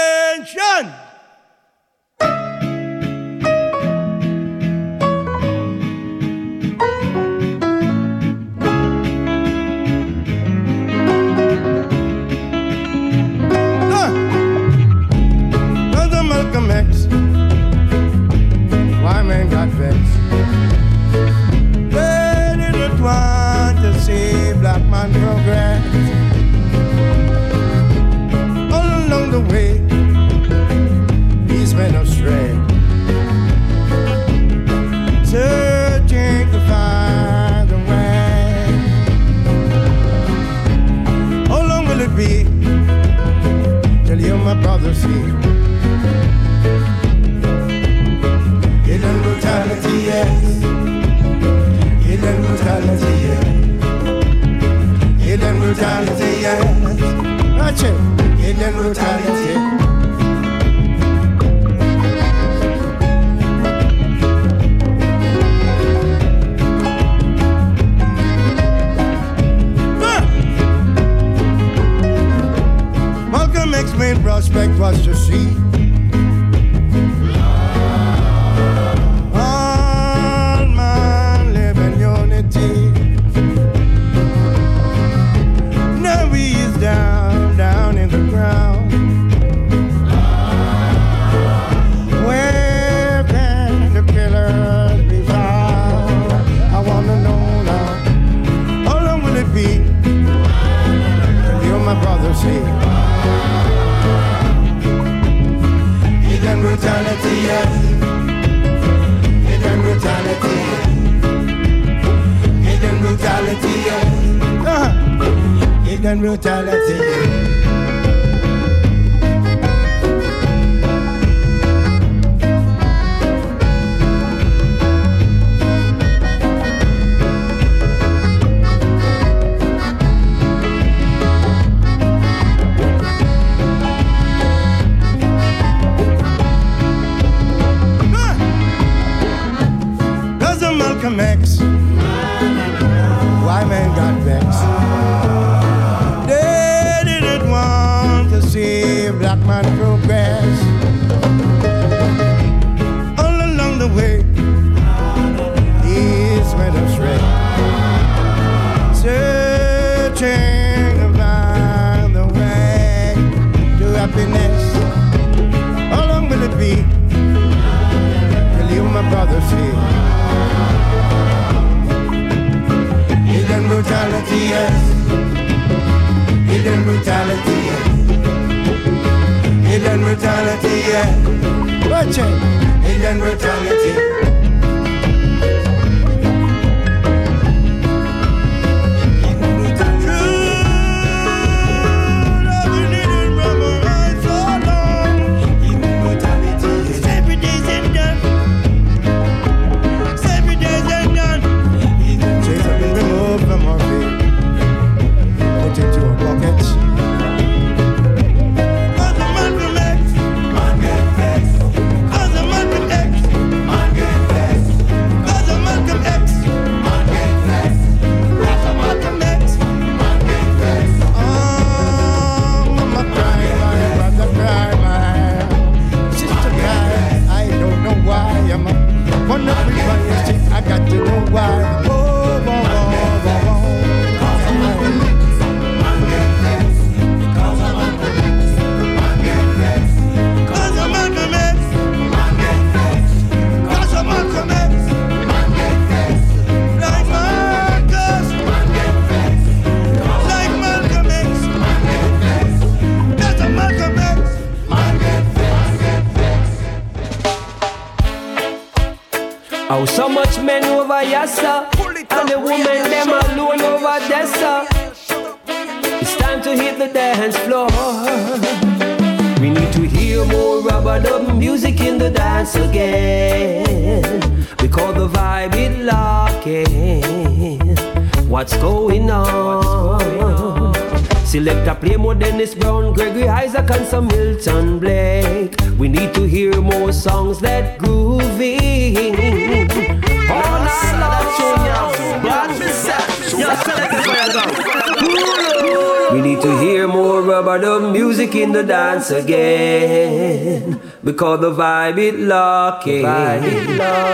[299.13, 300.81] Again.
[301.03, 303.03] Because the vibe is locking.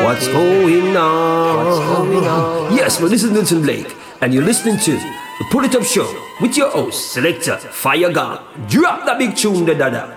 [0.05, 2.75] What's going on?
[2.75, 6.07] Yes, well, this is Milton Blake, and you're listening to the Pull It Up Show
[6.41, 8.39] with your host, Selector Fire Gun.
[8.69, 10.17] Drop the big tune, the dada.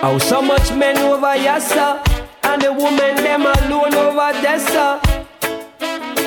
[0.00, 2.00] Oh, so much men over yassa,
[2.44, 5.00] and the women them alone over dessa.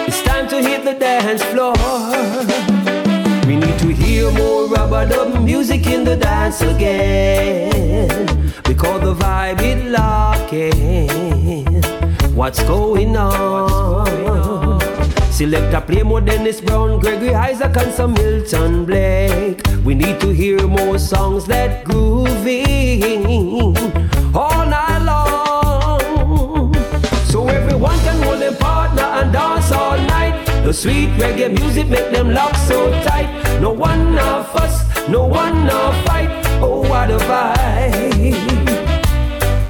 [0.08, 1.74] It's time to hit the dance floor.
[4.22, 8.08] Hear more rubber dub music in the dance again.
[8.64, 11.82] Because the vibe is locking.
[12.36, 14.06] What's going on?
[15.32, 19.66] Select Selector play more Dennis Brown, Gregory Isaac, and some Milton Blake.
[19.84, 23.76] We need to hear more songs that grooving
[24.36, 26.76] all night long.
[27.26, 30.46] So everyone can hold their partner and dance all night.
[30.64, 33.60] The sweet reggae music make them lock so tight.
[33.60, 36.30] No one now fuss, no one now fight.
[36.62, 38.34] Oh, what a vibe.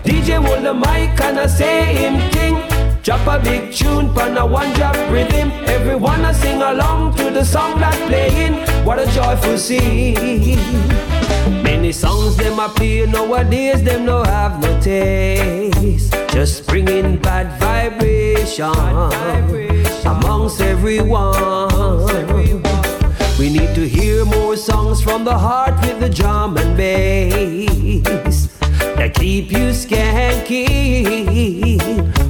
[0.04, 2.58] DJ hold the mic and I say him thing.
[3.04, 5.52] Drop a big tune, pan a one drop rhythm.
[5.68, 8.54] Everyone a sing along to the song that playing.
[8.86, 10.60] What a joyful scene.
[11.64, 16.14] Many songs them a play nowadays, them no have no taste.
[16.30, 18.66] Just bringing bad vibration
[20.06, 22.71] amongst everyone.
[23.42, 29.16] We need to hear more songs from the heart with the drum and bass that
[29.16, 30.70] keep you skanky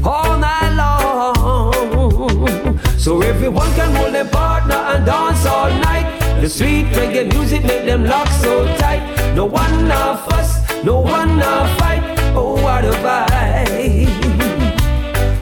[0.05, 2.79] all night long.
[2.97, 6.17] So everyone can hold their partner and dance all night.
[6.39, 9.03] The sweet reggae music make them lock so tight.
[9.35, 12.03] No one now fuss, no one now fight.
[12.37, 14.07] Oh, what a vibe.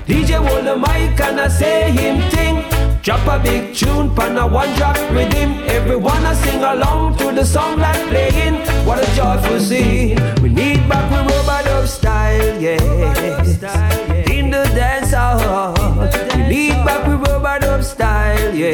[0.08, 2.79] DJ hold the mic and I say him thing.
[3.10, 5.64] Drop a big tune, pan a one drop rhythm.
[5.66, 8.58] Everyone a sing along to the song like playing.
[8.86, 10.20] What a joyful scene.
[10.44, 12.78] We need back with rubber dub style, yeah.
[14.30, 15.74] In the dance hall.
[16.36, 18.74] We need back with rubber dub style, yeah.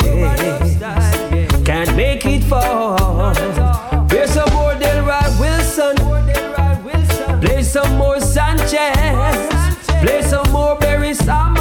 [1.64, 3.34] Can't make it fall.
[4.10, 5.96] Play some more Delroy Wilson.
[7.40, 9.80] Play some more Sanchez.
[10.02, 11.55] Play some more Barry Salmon.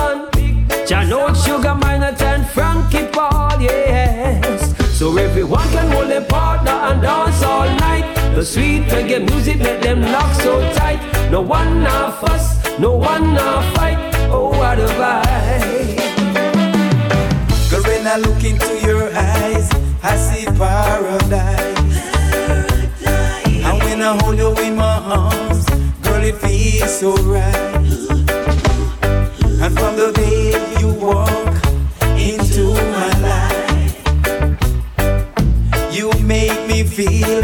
[2.45, 4.99] Janot Sugar Minott and Frankie Paul, yes.
[4.99, 8.15] So everyone can hold a partner and dance all night.
[8.35, 11.01] The sweet reggae music make them lock so tight.
[11.31, 13.99] No one now fuss, no one now fight.
[14.31, 15.99] Oh, what a vibe.
[17.71, 19.71] Girl, when I look into your eyes,
[20.03, 21.99] I see paradise.
[23.65, 25.67] And when I hold you in my arms,
[26.03, 27.75] girl, it feels so right.
[29.63, 31.44] And from the day you walk
[36.05, 37.41] you make me feel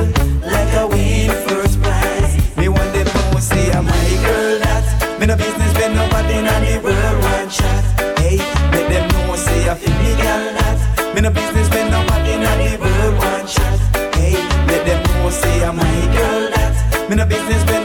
[0.55, 2.35] like I win first prize.
[2.59, 4.85] Me want them know say I'm my girl that
[5.19, 7.85] me no business when nobody in the world want chat.
[8.19, 8.37] Hey,
[8.73, 12.43] let them know say I feel me girl that me no business when nobody in
[12.43, 13.79] the world want chat.
[14.17, 14.35] Hey,
[14.69, 17.80] let them know say I'm my girl that me no business when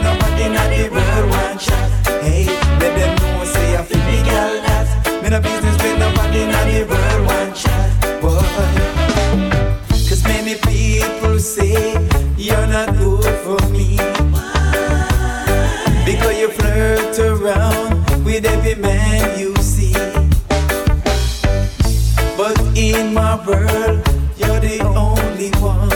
[23.46, 24.02] world,
[24.36, 25.90] you're the only one.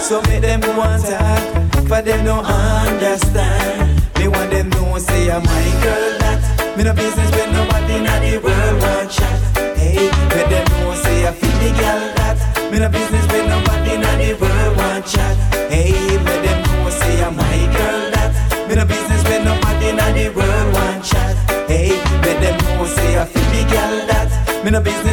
[0.00, 4.00] So make them want talk, but them don't understand.
[4.18, 8.04] Me want them know say I'm my girl that me no business with nobody in
[8.04, 9.38] the world want chat.
[9.76, 12.36] Hey, let them know say I feel the girl that
[12.72, 15.36] me no business with nobody in the world want chat.
[15.68, 15.92] Hey,
[16.24, 18.30] let them know say I'm my girl that
[18.68, 21.36] me no business with nobody in the world want chat.
[21.68, 21.90] Hey,
[22.24, 25.07] let them know say I feel the girl that me no business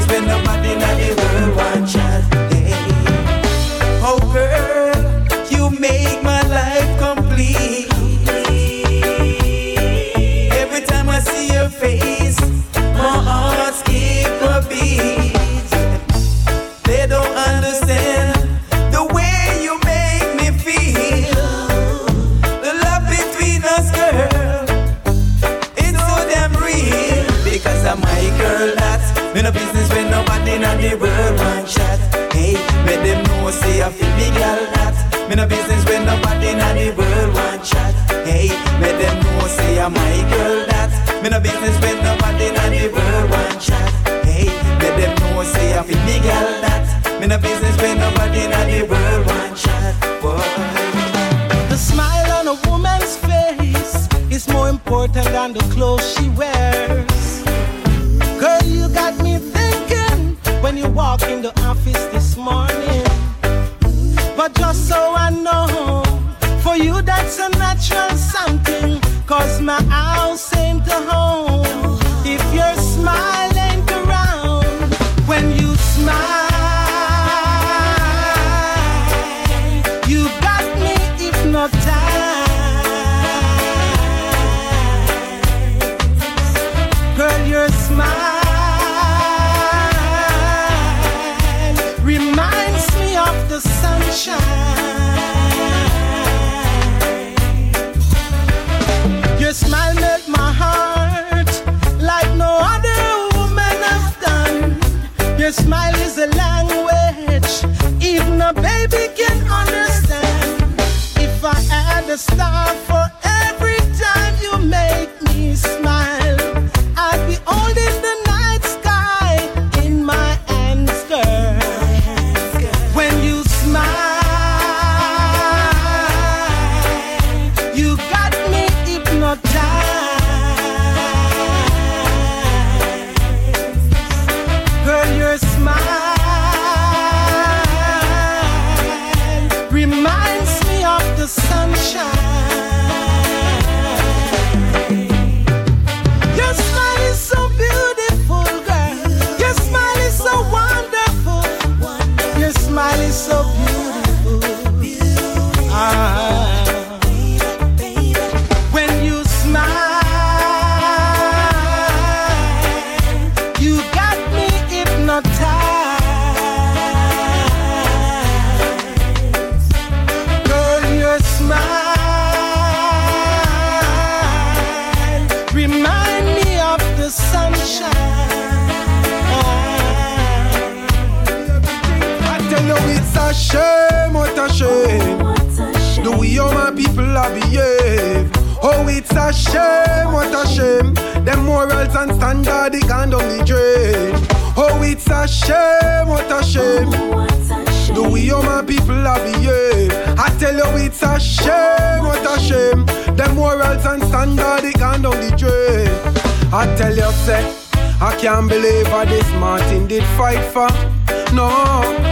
[211.34, 211.49] No,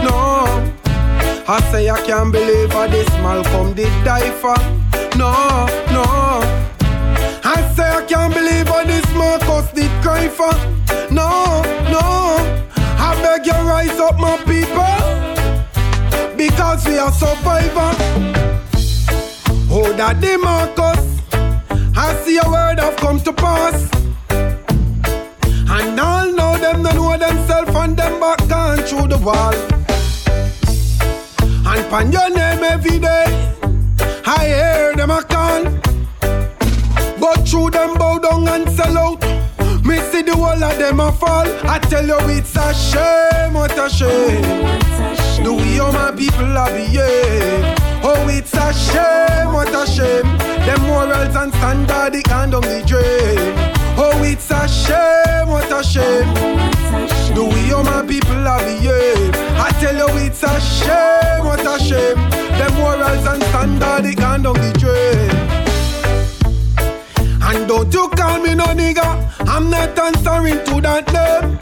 [0.02, 0.44] no.
[1.46, 4.56] I say I can't believe how this Malcolm did die for.
[5.16, 6.04] No, no.
[7.44, 10.52] I say I can't believe how this Marcus did cry for.
[11.12, 12.00] No, no.
[12.98, 14.96] I beg you rise up, my people,
[16.36, 17.92] because we are survivor.
[19.70, 21.04] Oh, that Marcus,
[21.96, 23.90] I see a word have come to pass.
[25.76, 29.54] And all know them don't know themselves and them back gone through the wall.
[31.66, 33.26] And pan your name every day.
[34.24, 35.64] I hear them a call.
[37.18, 39.20] But through them bow down and sell out.
[39.84, 41.48] Me see the whole of them a fall.
[41.68, 44.42] I tell you it's a shame, what a shame.
[45.42, 47.76] The way all my people are behave.
[48.04, 50.38] Oh, it's a shame, what a shame.
[50.66, 53.83] Them morals and standard, it gone down the drain.
[53.96, 56.34] Oh, it's a shame, what a shame.
[57.34, 59.34] The way all my people are behave.
[59.56, 62.16] I tell you it's a shame, what a shame.
[62.58, 65.30] Them morals and standard, it gone down the drain.
[67.42, 71.58] And don't you call me no nigga, I'm not answering to that name.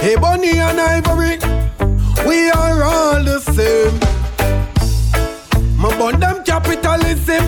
[0.00, 1.38] Hey, Bonnie and Ivory,
[2.28, 3.98] we are all the same.
[5.76, 7.44] My bond them capitalism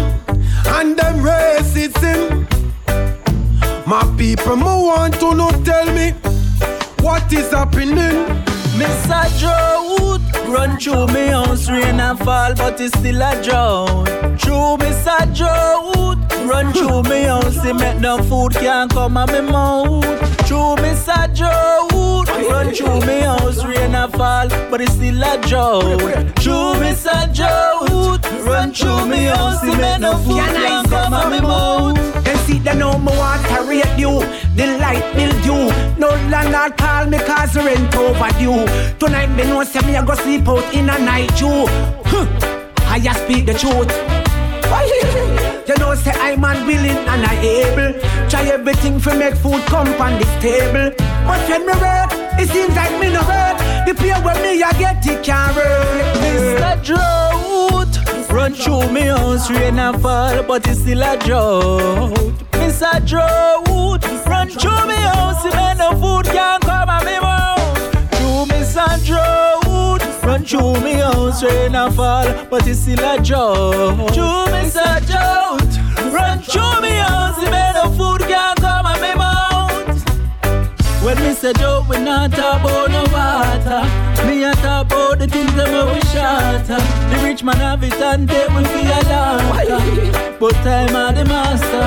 [0.66, 2.49] and them racism.
[3.90, 6.12] My people, me want to know, tell me
[7.02, 8.24] what is happening.
[8.78, 9.40] Mr.
[9.40, 14.06] Drought Run through me house, rain and fall, but it's still a drought.
[14.38, 15.36] True, Mr.
[15.36, 16.18] Drought
[16.48, 20.04] Run through me house, they make no food can't come out me mouth.
[20.46, 21.26] True, Mr.
[21.36, 25.98] Drought Run through me house, rain and fall, but it's still a drought.
[26.36, 27.34] True, Mr.
[27.34, 32.29] Drought Run through me house, they make no food can't come out me mouth.
[32.50, 34.18] See they know me want to rate you.
[34.56, 35.06] The light
[35.46, 38.66] you No landlord call me cause rent overdue.
[38.98, 41.66] Tonight me know say me a go sleep out in a night you.
[42.10, 42.26] Huh.
[42.94, 43.90] I just speak the truth.
[45.68, 48.00] You know say I'm unwilling and I able.
[48.28, 50.90] Try everything for make food come on this table.
[51.26, 53.56] But when me work, it seems like me no work.
[53.86, 56.84] The pay when me I get it can't work Mr.
[56.84, 57.49] Drought
[58.32, 62.14] Run through me oh, house, rain and fall, but it's still a drought.
[62.52, 63.04] Mr.
[63.06, 63.68] Drought
[64.26, 67.60] Run through me oh, house, man, no food can't come out me mouth.
[68.14, 69.04] Through Mr.
[69.04, 74.14] Drought Run through me oh, house, rain and fall, but it's still a drought.
[74.14, 75.06] Through Mr.
[75.06, 81.04] Drought Run through me house, man, no food can't come out me mouth.
[81.04, 84.09] When me say joke, we not talk about no water.
[84.26, 86.80] Me a talk about the things that we shatter.
[87.10, 90.36] The rich man have it and they will be a laughter.
[90.38, 91.86] But time are the master.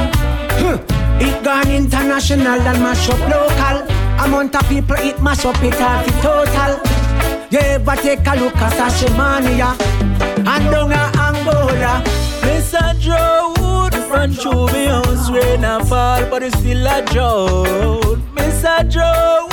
[1.19, 3.77] It gone international and mash up local.
[4.23, 6.73] Amount of people it mash up it half in total.
[7.51, 9.77] You ever take a look at Sashimania
[10.37, 12.03] and down a Angola?
[12.41, 12.99] Mr.
[13.01, 13.63] Drought
[14.13, 18.19] Run through me house, rain and fall, but it's still a drought.
[18.35, 18.91] Mr.
[18.91, 19.52] Drought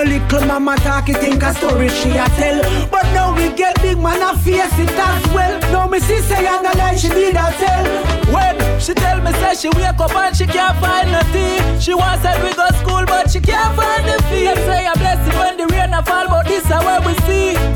[0.00, 2.88] your little mama talk you think a story she a tell.
[2.90, 5.60] But now we get big man a face it as well.
[5.72, 7.86] Now me see say and the lie she did a tell.
[8.32, 12.22] When she tell me say she wake up and she can't find nothing She wants
[12.22, 15.66] that we go school but she can't find the fee say a blessing when the
[15.66, 17.12] rain a fall but this is where we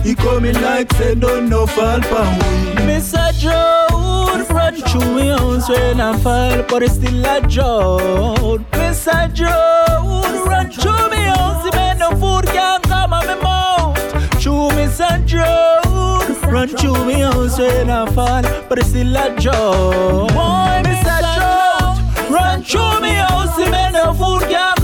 [0.04, 3.40] He coming like say don't no fall for we Mr.
[3.40, 9.34] Drought run through me house rain and fall but it's still a drought Mr.
[9.34, 13.96] Drought run through me house man no food can come out me mouth
[14.42, 15.26] Through Mr.
[15.26, 21.16] Drought Run through me house rain and fall but it's still a drought Boy, Mr.
[21.34, 24.74] Drought Run through me house, man, no food can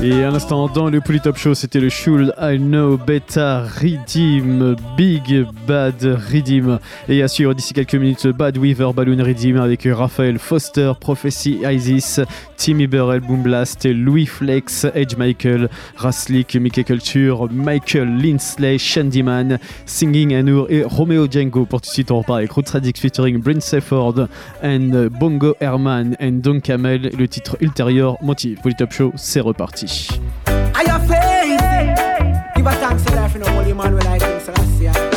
[0.00, 5.44] Et à l'instant, dans le Polytop Show, c'était le Should I Know Beta Redeem, Big
[5.66, 6.78] Bad Redeem.
[7.08, 12.20] Et à suivre d'ici quelques minutes, Bad Weaver Balloon Redeem avec Raphaël Foster, Prophecy Isis,
[12.56, 20.32] Timmy Burrell, Boom Blast, Louis Flex, Edge Michael, Raslik, Mickey Culture, Michael Linsley, Shandyman, Singing
[20.32, 21.64] Anour et Romeo Django.
[21.64, 24.28] Pour tout de suite, on repart avec Roots Radix featuring Bryn Sefford
[24.62, 27.10] and Bongo Herman and Don Camel.
[27.18, 28.60] Le titre ultérieur, Motive.
[28.62, 29.87] Polytop Show, c'est reparti.
[29.88, 31.60] Are you faith?
[32.54, 35.07] Give a thanks to life in a holy man with like him, Celestia.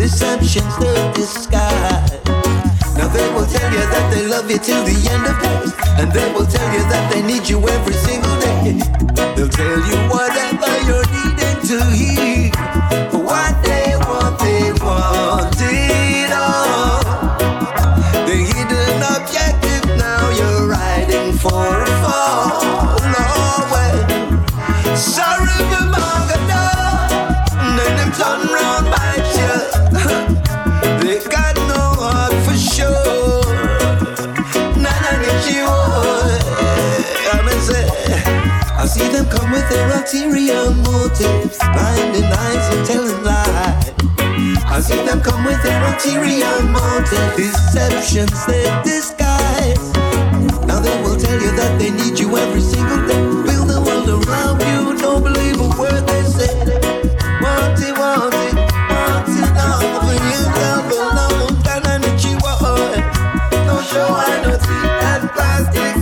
[0.00, 2.10] Deceptions they disguise.
[2.96, 6.10] Now they will tell you that they love you till the end of days, and
[6.10, 8.80] they will tell you that they need you every single day.
[9.36, 12.49] They'll tell you whatever you're needing to hear,
[40.12, 43.92] ulterior motives, blinding eyes and telling lies.
[44.66, 49.92] I see them come with their ulterior motives, deceptions they disguise.
[50.66, 53.22] Now they will tell you that they need you every single day.
[53.46, 56.58] Build the world around you, don't believe a word they say.
[57.38, 58.54] Want it, want it,
[58.90, 59.78] want it now.
[59.78, 60.42] For you
[60.90, 62.98] below, down on the chihuahua.
[63.62, 65.99] No show, I don't see that plastic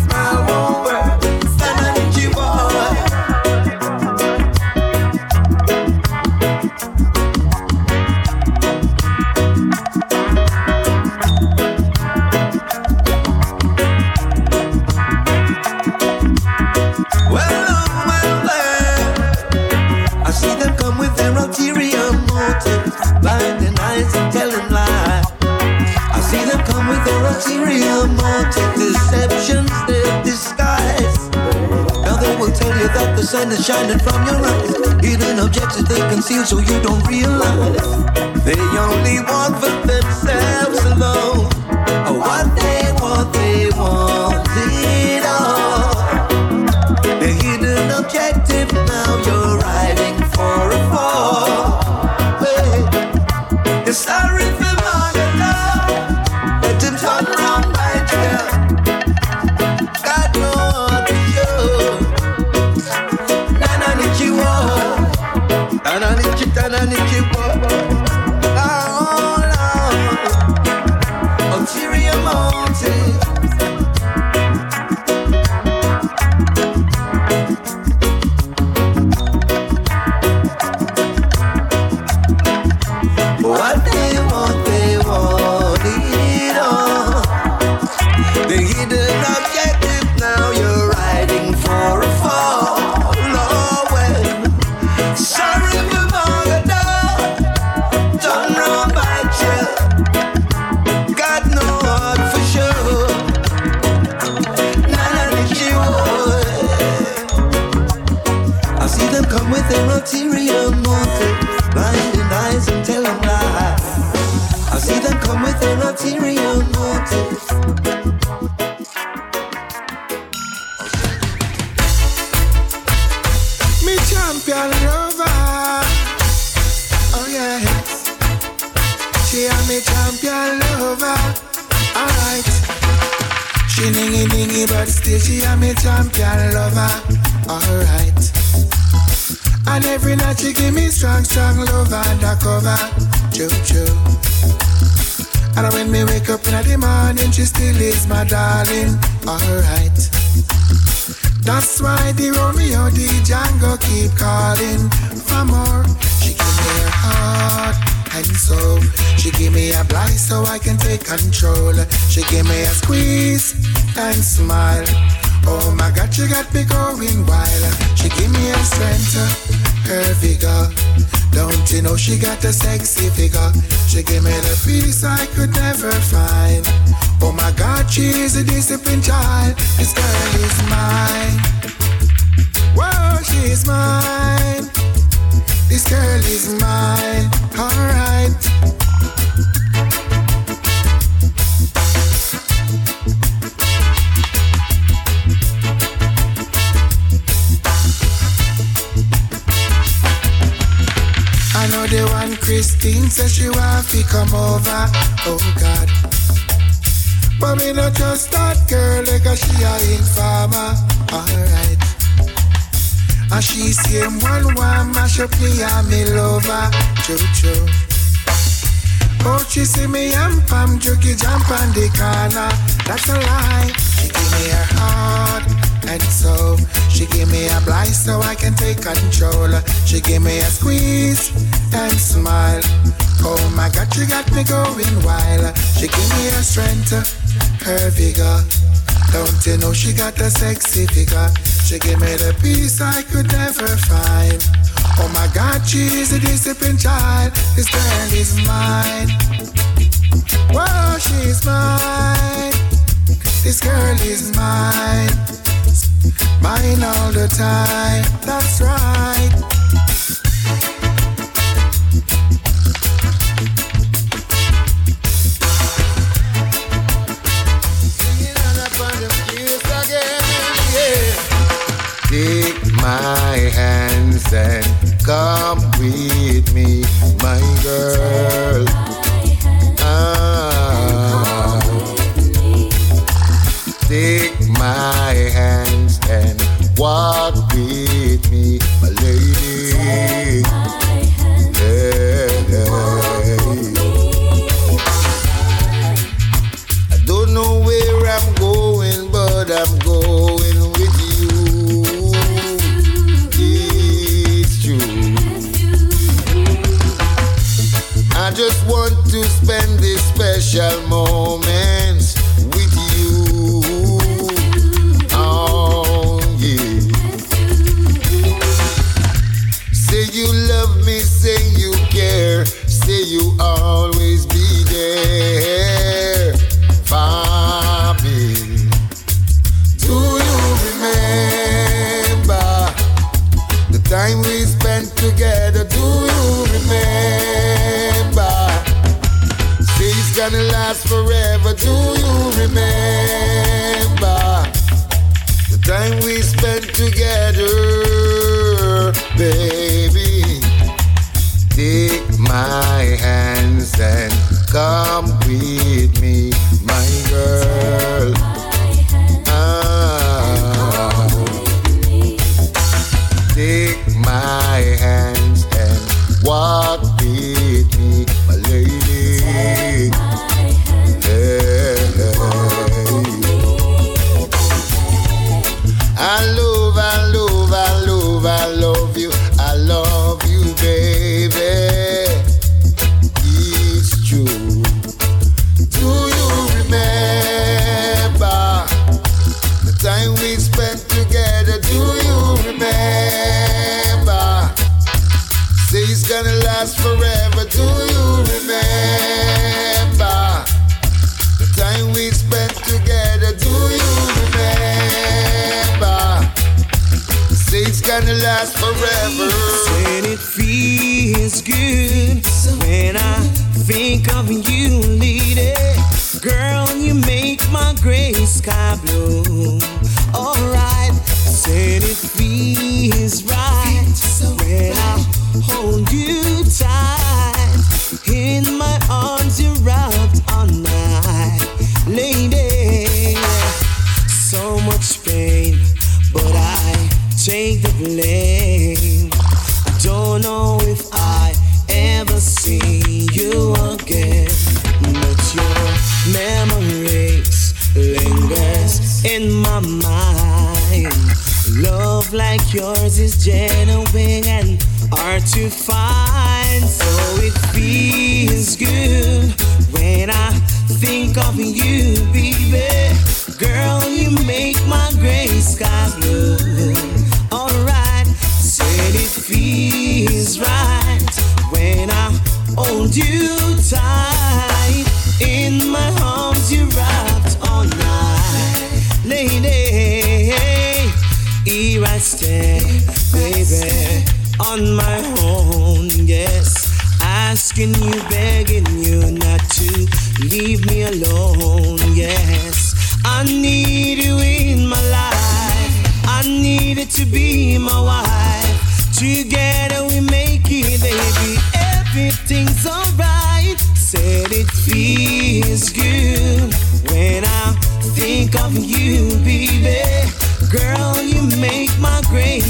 [33.19, 34.77] the sun is shining from your eyes.
[35.03, 37.83] Hidden objectives they conceal so you don't realize.
[38.47, 41.51] They only want for themselves alone.
[42.07, 42.78] Oh, what they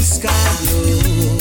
[0.09, 1.37] sky blue.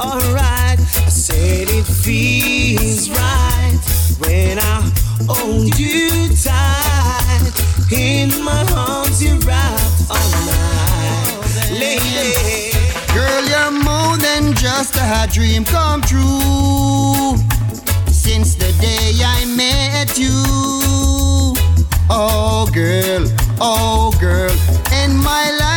[0.00, 3.78] Alright, I said it feels right
[4.18, 4.90] when I
[5.28, 7.52] hold you tight.
[7.92, 11.36] In my arms, you wrapped all night.
[11.72, 12.72] Lady,
[13.12, 17.36] Girl, you're more than just a dream come true.
[18.10, 20.42] Since the day I met you.
[22.08, 23.26] Oh, girl,
[23.60, 24.56] oh, girl.
[24.90, 25.75] And my life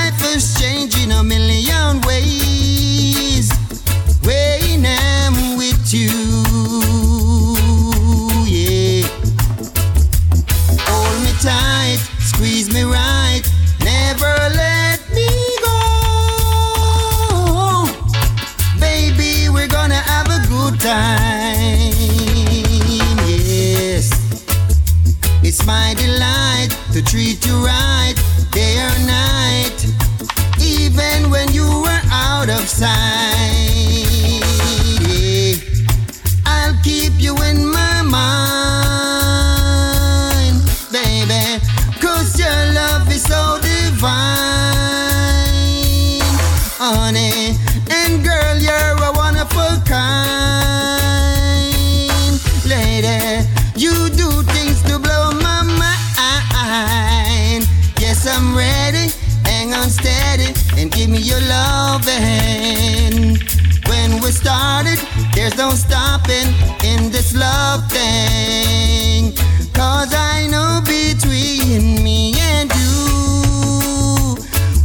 [65.49, 66.53] there's no stopping
[66.83, 69.33] in this love thing.
[69.73, 74.35] Cause I know between me and you,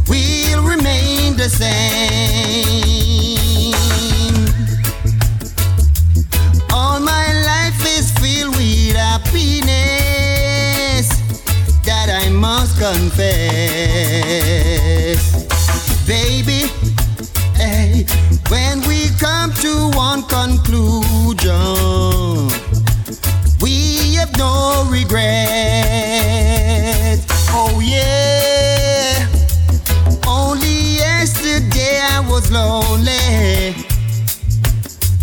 [0.09, 2.65] we'll remain the same.
[6.71, 9.45] All my life is filled with happiness
[11.85, 13.35] that I must confess.
[16.07, 16.54] Baby,
[19.95, 21.55] one conclusion,
[23.61, 25.25] we have no regret.
[27.49, 29.27] Oh, yeah.
[30.27, 33.75] Only yesterday I was lonely,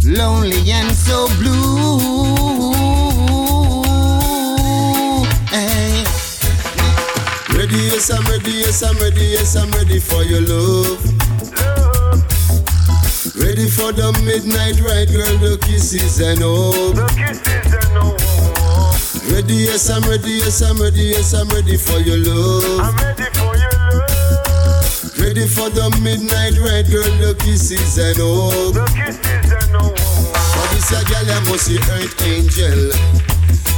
[0.05, 2.01] lonely and so blue.
[5.51, 6.05] Hey.
[7.57, 11.22] Ready, yes, I'm ready, yes, I'm ready, yes, I'm ready for your love.
[13.53, 16.97] Ready for the midnight ride, girl, the kisses and hope.
[19.29, 22.81] Ready, yes, I'm ready, yes, I'm ready, yes, I'm ready for your love.
[22.81, 25.21] I'm ready for your love.
[25.21, 28.73] Ready for the midnight ride, girl, the kisses and hope.
[28.73, 30.01] The kisses and hope.
[30.01, 32.89] For this a girl, I must see earth angel.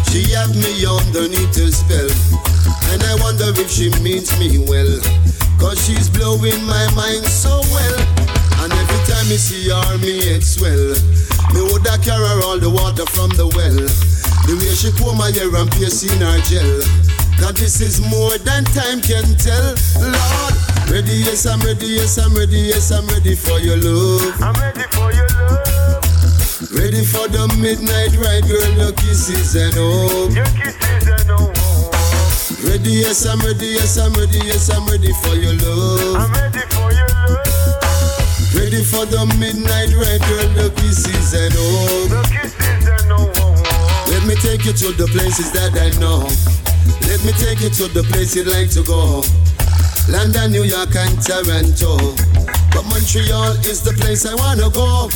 [0.06, 2.14] She have me underneath her spell.
[2.94, 5.02] And I wonder if she means me well.
[5.58, 8.03] Cause she's blowing my mind so well.
[9.24, 10.92] Time me see her, me head swell.
[11.56, 13.80] Me woulda carry all the water from the well.
[14.44, 16.84] The way she comb my hair and piercing her gel.
[17.40, 19.72] Cause this is more than time can tell.
[19.96, 20.52] Lord,
[20.92, 24.28] ready, yes, I'm ready, yes, I'm ready, yes, I'm ready for your love.
[24.44, 26.04] I'm ready for your love.
[26.76, 30.36] Ready for the midnight ride, girl, your kisses and hope.
[30.36, 31.56] Your kisses and hope.
[32.60, 36.28] Ready, yes, I'm ready, yes, I'm ready, yes, I'm ready for your love.
[36.28, 36.73] I'm ready for your love.
[38.74, 42.10] Ready for the midnight ride, girl, the kisses and hope.
[42.10, 44.10] The kisses and hope.
[44.10, 46.26] Let me take you to the places that I know.
[47.06, 49.22] Let me take you to the place you'd like to go.
[50.10, 52.18] London, New York, and Toronto.
[52.74, 55.06] But Montreal is the place I wanna go.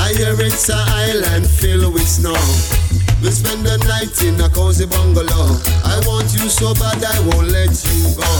[0.00, 2.32] I hear it's an island filled with snow.
[3.20, 5.60] We spend the night in a cozy bungalow.
[5.84, 8.32] I want you so bad I won't let you go.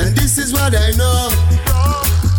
[0.00, 1.71] And this is what I know.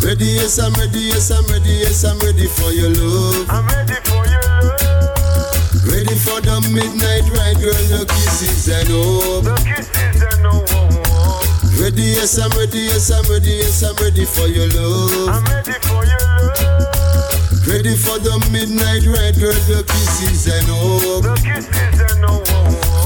[0.03, 3.49] Ready, yes, I'm ready, yes, I'm ready, yes, I'm ready for your love.
[3.49, 5.87] I'm ready for your love.
[5.87, 9.45] Ready for the midnight ride, girl, the kisses and hope.
[9.47, 11.79] The kisses and hope.
[11.79, 15.39] Ready, yes, I'm ready, yes, I'm ready, yes, I'm ready for your love.
[15.39, 17.63] I'm ready for your love.
[17.65, 21.21] Ready for the midnight ride, girl, the kisses and all.
[21.23, 22.43] The kisses and all.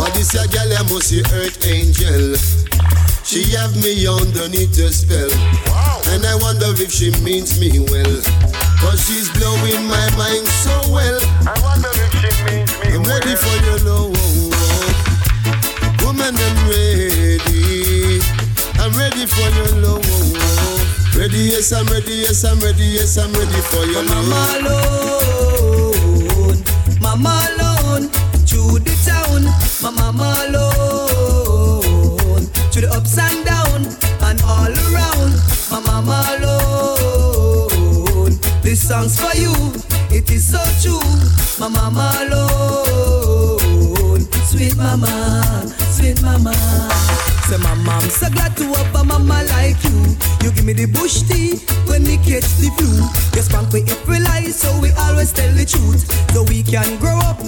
[0.01, 2.66] For this a gal, I must see earth angel.
[3.27, 5.27] She have me underneath the spell.
[6.15, 8.15] And I wonder if she means me well.
[8.79, 11.19] Cause she's blowing my mind so well.
[11.43, 13.03] I wonder if she means me well.
[13.03, 14.15] I'm ready for your love.
[14.15, 16.07] Oh, oh.
[16.07, 18.23] Woman, I'm ready.
[18.79, 20.07] I'm ready for your love.
[20.07, 24.23] Oh, ready, yes, I'm ready, yes, I'm ready, yes, I'm ready for your love.
[24.23, 25.27] Mama love.
[26.47, 26.63] alone,
[27.01, 28.07] mama alone,
[28.47, 29.43] through the town,
[29.83, 30.96] mama alone,
[32.77, 33.85] to the ups and down
[34.29, 35.33] and all around,
[35.71, 38.33] my mama alone.
[38.61, 39.53] This song's for you,
[40.15, 41.01] it is so true,
[41.59, 43.59] my mama alone,
[44.45, 45.09] sweet mama,
[45.89, 46.53] sweet mama.
[47.47, 50.17] Say my mom so glad to have a mama like you.
[50.43, 53.07] You give me the bush tea when we catch the flu.
[53.35, 56.05] You spank me if we lie, so we always tell the truth.
[56.33, 57.39] So we can grow up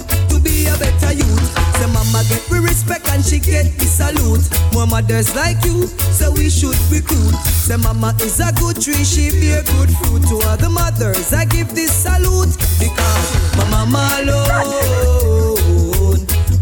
[0.60, 1.48] be a better youth.
[1.76, 4.44] Say mama get we respect and she get the salute.
[4.72, 7.34] More mothers like you, so we should recruit.
[7.64, 10.22] Say mama is a good tree, she bear good fruit.
[10.28, 15.56] To other mothers, I give this salute because mama alone,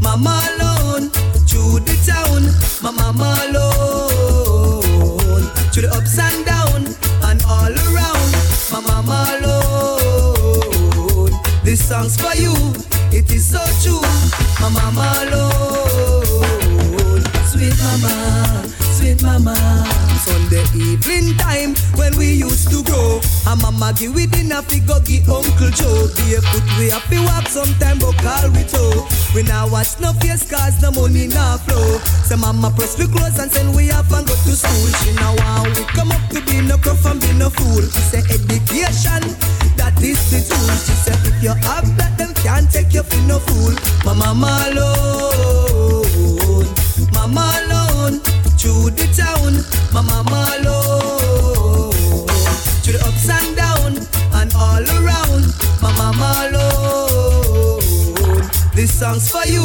[0.01, 1.11] mama alone,
[1.49, 2.43] through the town,
[2.83, 4.83] mama alone,
[5.73, 6.87] to the ups and down
[7.29, 8.31] and all around,
[8.71, 11.33] mama alone.
[11.65, 12.55] This song's for you,
[13.29, 14.01] it is so true,
[14.61, 19.55] my mama alone, sweet mama, sweet mama.
[20.19, 23.21] Sunday evening time when we used to grow.
[23.47, 26.09] A mama give we dinner fi go give Uncle Joe.
[26.19, 29.07] Barefoot we have to walk sometime but call we toe.
[29.35, 31.99] We now watch no face cause the money now flow.
[32.27, 34.89] So mama press we clothes and send we off and go to school.
[35.07, 37.81] She now want we come up to be no crook and be no fool.
[37.81, 39.23] She say education
[39.99, 40.69] that is the tool.
[40.87, 43.75] She say if you have that them can't take you for no fool.
[44.05, 46.07] My mama alone,
[47.13, 48.21] mama alone,
[48.59, 52.27] through the town, my mama alone,
[52.83, 53.99] to the ups and down
[54.41, 57.83] and all around, my mama alone.
[58.75, 59.65] This song's for you,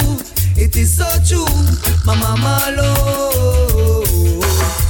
[0.55, 1.45] it is so true,
[2.05, 4.41] my mama alone,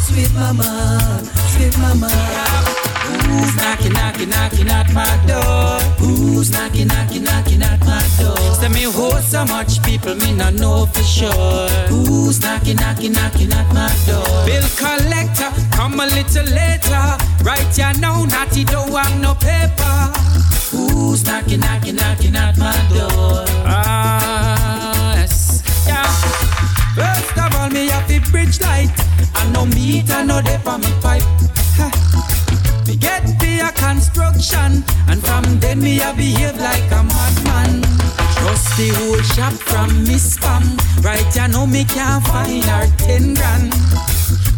[0.07, 2.72] sweet mama, sweet mama.
[3.21, 5.79] Who's knocking, knocking, knocking at my door?
[5.99, 8.37] Who's knocking, knocking, knocking at my door?
[8.55, 11.69] Say me hold so much people, me not know for sure.
[11.87, 14.45] Who's knocking, knocking, knocking at my door?
[14.45, 17.05] Bill collector, come a little later.
[17.43, 19.95] Right here now, naughty don't want no paper.
[20.71, 23.45] Who's knocking, knocking, knocking at my door?
[23.65, 26.03] Ah, yes, yeah.
[26.95, 28.89] First of all, me have the bridge light.
[29.35, 31.21] I no meat, I no dip on me pipe.
[31.77, 32.32] Ha.
[32.87, 37.81] Me get the construction, and from then me I behave like a madman.
[38.35, 40.63] Trust the whole shop from me spam.
[41.03, 43.73] Right, you know me can't find her ten grand.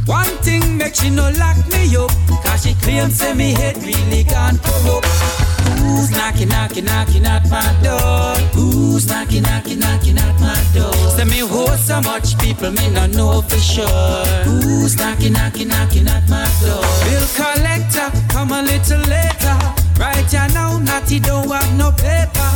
[0.08, 2.12] One thing make she no lock me up,
[2.44, 5.55] cause she claims say me head really gone corrupt.
[5.66, 8.36] Who's knocking, knocking, knocking at my door?
[8.54, 10.94] Who's knocking, knocking, knocking at my door?
[11.16, 14.26] Say me hold so much people, me no know for sure.
[14.46, 16.84] Who's knocking, knocking, knocking at my door?
[17.06, 19.58] Bill collector, come a little later.
[20.00, 22.52] Right here now, naughty don't have no paper.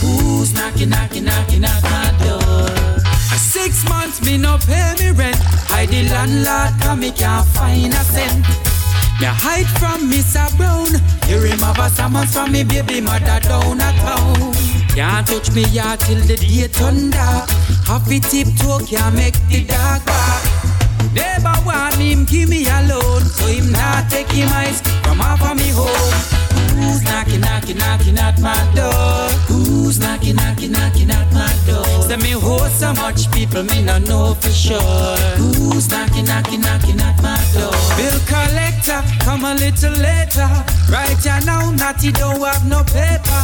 [0.00, 2.98] Who's knocking, knocking, knocking at my door?
[3.36, 5.36] Six months me no pay me rent.
[5.70, 8.67] I the landlord come me can't find a cent.
[9.20, 10.46] Me hide from Mr.
[10.56, 10.86] Brown.
[11.26, 14.52] Hear him have a summons from me baby mother down a town.
[14.94, 17.50] Can't touch me yard till the day turn dark.
[17.84, 20.42] Happy tiptoe can't make the dark back.
[21.12, 25.56] Never want him give me alone, so him not take him eyes from off of
[25.56, 26.37] me home.
[26.78, 29.28] Who's knocking, knocking, knocking at my door?
[29.48, 31.84] Who's knocking, knocking, knocking at my door?
[32.02, 35.16] Say me hold so much people, me no know for sure.
[35.36, 37.74] Who's knocking, knocking, knocking at my door?
[37.98, 40.48] Bill collector, come a little later.
[40.90, 43.42] Right here now, naughty don't have no paper.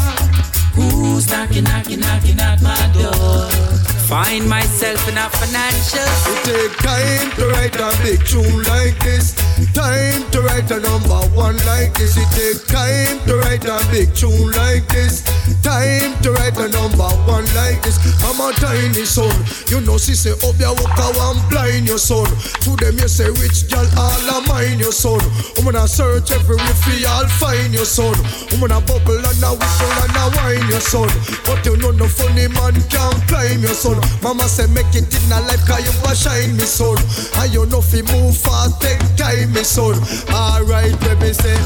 [0.74, 3.73] Who's knocking, knocking, knocking at my door?
[4.14, 6.06] Find myself in a financial.
[6.30, 9.34] It take time to write a big tune like this.
[9.74, 12.14] Time to write a number one like this.
[12.14, 15.26] It take time to write a big tune like this.
[15.66, 17.98] Time to write a number one like this.
[18.22, 19.34] I'm a tiny son.
[19.66, 22.30] You know, she say, oh, Up your walk, I want blind your son.
[22.62, 25.18] To them, you say, Rich girl, all of mine your son.
[25.58, 28.14] I'm gonna search every for I'll find your son.
[28.54, 31.10] I'm gonna bubble and a whistle and a wine your son.
[31.42, 34.03] But you know no funny man can't climb your son.
[34.22, 36.96] Mama say make it in a life cause you a shine me son.
[37.40, 40.00] And you know fi move fast take time me son.
[40.32, 41.56] Alright baby say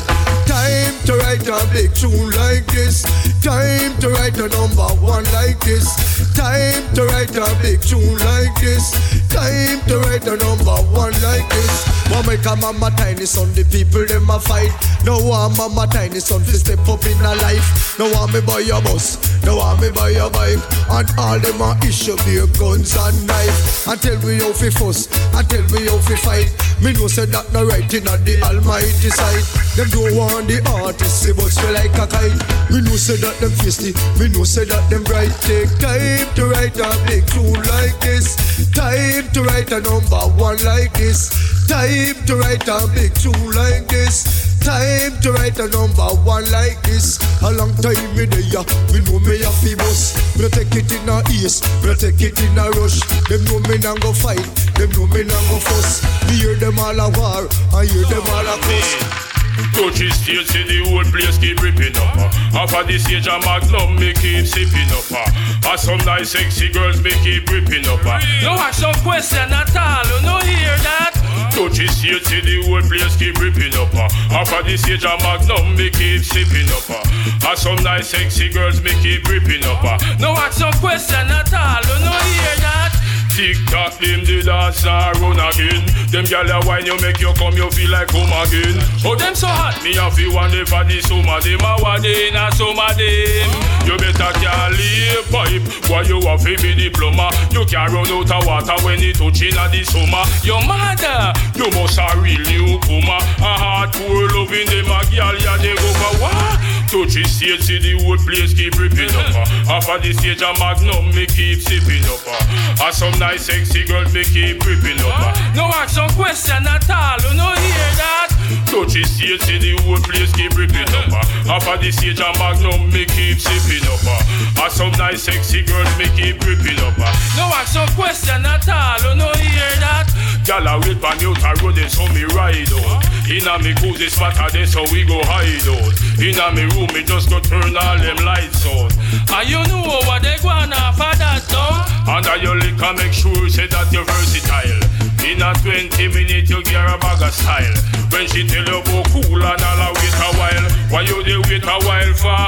[0.49, 3.03] time to write a big tune like this.
[3.43, 5.87] Time to write a number one like this.
[6.35, 8.93] Time to write a big tune like this.
[9.29, 11.89] Time to write a number one like this.
[12.11, 14.73] One make a mama tiny son, the people them a fight.
[15.05, 17.99] No one mama tiny son to step up in a life.
[17.99, 20.61] No one me buy a bus, no one me buy a bike.
[20.89, 23.87] And all them a issue beer guns and knife.
[23.87, 25.07] And tell me how fi fuss,
[25.37, 26.51] and tell me how fi fight.
[26.81, 29.45] Me know say that no right in the almighty side.
[29.77, 32.39] Them don't want the artist, see but feel like a kite.
[32.71, 35.35] Me know say that them feisty, me know say that them bright.
[35.43, 38.39] Take time to write a big tune like this.
[38.73, 41.31] Time to write a number one like this.
[41.67, 44.59] Time to write a big two like this.
[44.61, 47.19] Time to write a number one like this.
[47.43, 48.63] A long time me there,
[48.93, 50.15] me know me a fi bus.
[50.39, 53.01] No take it in a east, no take it in a rush.
[53.29, 54.45] Them know me nah go fight,
[54.77, 56.03] them know me nah go fuss.
[56.29, 59.38] We hear them all a war, I hear them all a cuss.
[59.75, 62.17] Touch his stage, see the whole place keep ripping up.
[62.19, 62.59] Uh.
[62.63, 65.07] Off of the stage, a magnum me keep sipping up.
[65.11, 65.71] Uh.
[65.71, 68.05] And some nice sexy girls me keep ripping up.
[68.05, 68.19] Uh.
[68.43, 71.15] No ask some question at all, you no hear that?
[71.55, 73.93] Touch his stage, see the whole place keep ripping up.
[73.95, 74.39] Uh.
[74.39, 76.87] Off of the stage, a magnum me keep sipping up.
[76.91, 77.51] Uh.
[77.51, 79.83] And some nice sexy girls me keep ripping up.
[79.83, 79.99] Uh.
[80.19, 82.98] No ask some question at all, you no hear that?
[83.39, 85.87] Tick tock, them the dance and run again.
[86.11, 88.83] Them gyal a wine, you make you come, you feel like home again.
[89.07, 91.39] Oh, them so hot, me a feel one day for the summer.
[91.39, 93.47] Them a one day in a summer them.
[93.87, 97.31] You better can't leave pipe, why you a fi be diploma.
[97.55, 100.27] You can't run out of water when it touching a the summer.
[100.43, 103.23] Your mother, you must a real newcomer.
[103.39, 106.59] A hardcore loving them a gyal, ya they go for what?
[106.89, 109.29] Touch the stage, see the whole place keep ripping up.
[109.37, 109.77] Uh.
[109.77, 112.25] Off of the stage, a magnum me keep sipping up.
[112.25, 112.89] Uh.
[112.89, 115.13] And some nice sexy girls me keep ripping up.
[115.13, 115.53] Uh.
[115.53, 118.33] No ask some question at all, you no hear that?
[118.73, 121.13] Touch the stage, see the whole place keep ripping up.
[121.13, 121.53] Uh.
[121.61, 124.01] Off of the stage, a magnum me keep sipping up.
[124.09, 124.65] Uh.
[124.65, 126.97] And some nice sexy girls me keep ripping up.
[126.97, 127.13] Uh.
[127.37, 130.09] No ask some question at all, you no hear that?
[130.41, 133.05] Gyal a wait for new to road, they so me ride out.
[133.29, 135.93] Inna me cozy spot, a day so we go hide out.
[136.17, 138.93] Inna me room, me just go turn all them lights out.
[139.35, 141.83] And you know what they gonna for that town?
[142.07, 144.79] Under your liquor, make sure say that you're versatile.
[145.27, 147.77] In a 20 minutes, you get a bag of style.
[148.11, 151.67] When she tell you go cool and all wait a while, why you they wait
[151.67, 152.47] a while for?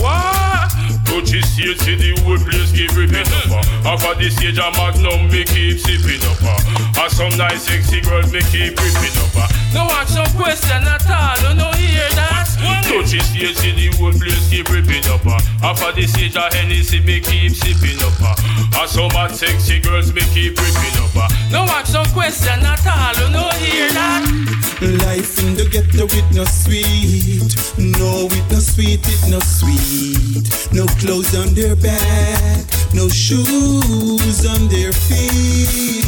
[0.00, 0.70] What?
[1.04, 3.84] Touch his stage, see the whole place keep ripping up.
[3.84, 3.92] uh.
[3.92, 6.40] Of the stage, a magnum me keep sipping up.
[7.02, 7.08] Uh.
[7.08, 9.34] Some nice sexy girls me keep ripping up.
[9.36, 9.48] uh.
[9.74, 12.46] No ask some question at all, you no hear that?
[12.86, 15.24] Touch his stage, see the whole place keep ripping up.
[15.26, 15.66] uh.
[15.66, 18.14] Off of the stage, a Hennessy me keep sipping up.
[18.22, 18.80] uh.
[18.80, 21.30] And some hot sexy girls me keep ripping up.
[21.50, 24.22] No ask some question at all, you no hear that?
[24.82, 27.54] Life in the ghetto it no sweet.
[27.78, 30.42] No, it no sweet, it no sweet.
[30.72, 32.64] No clothes on their back,
[32.94, 36.02] no shoes on their feet.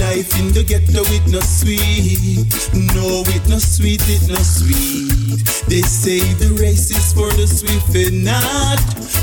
[0.00, 2.42] Life in the ghetto it no sweet.
[2.74, 5.38] No, it no sweet, it no sweet.
[5.70, 8.80] They say the race is for the swift and not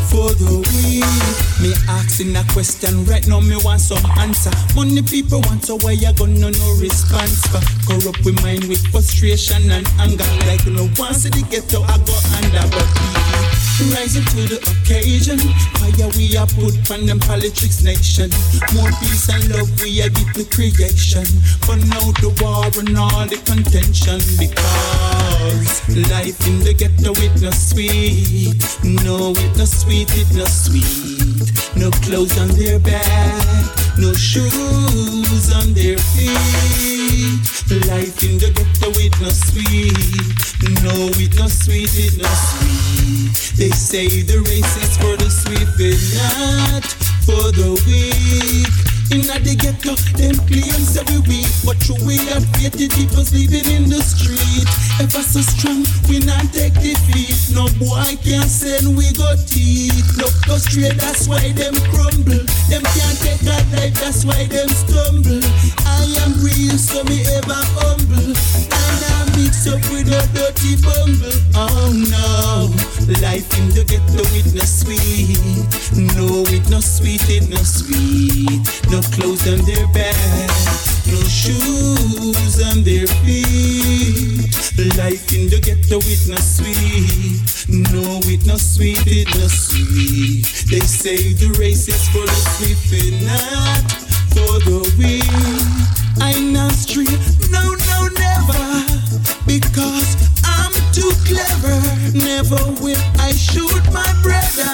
[0.08, 1.04] for the weak.
[1.60, 4.52] Me asking a question right now, me want some answer.
[4.76, 7.44] Money people want so why you gonna no response?
[7.52, 10.24] For corrupt with mind with frustration and anger.
[10.48, 12.88] Like no one see the ghetto, I go under but
[13.78, 15.38] Rising to the occasion,
[15.78, 18.26] fire we are put on them politics nation.
[18.74, 21.26] More peace and love we are give to creation.
[21.64, 27.52] For now the war and all the contention because life in the ghetto it no
[27.52, 28.58] sweet.
[28.84, 31.52] No, it no sweet, it no sweet.
[31.76, 36.36] No clothes on their back, no shoes on their feet.
[37.88, 39.94] Life in the ghetto it no sweet.
[40.84, 43.58] No, it no sweet, it no sweet.
[43.58, 46.86] They say the race is for the swift and not
[47.26, 48.97] for the weak.
[49.08, 53.64] Inna the ghetto, them claims every week, but true we have faith the people's living
[53.72, 54.68] in the street.
[55.00, 57.40] Ever so strong, we not take defeat.
[57.56, 59.96] No boy can't send we got teeth.
[60.20, 62.44] Look go straight, that's why them crumble.
[62.68, 65.40] Them can't take that life, that's why them stumble.
[65.88, 68.36] I am real, so me ever humble.
[68.36, 71.38] And I mix up with a dirty bumble.
[71.56, 72.76] Oh no,
[73.24, 75.40] life in the ghetto it no sweet.
[75.96, 78.62] No, it no sweet, it no sweet.
[78.92, 80.16] No clothes on their back,
[81.08, 84.48] no shoes on their feet.
[84.98, 87.42] Life in the ghetto it no sweet.
[87.70, 90.46] No, it no no sweet, it no sweet.
[90.70, 92.38] They say the race is for the
[92.94, 93.92] and not
[94.34, 95.24] for the weak.
[96.20, 97.20] I'm not street,
[97.52, 98.86] no, no, never,
[99.46, 100.37] because
[100.98, 101.78] too clever.
[102.18, 104.74] Never will I shoot my brother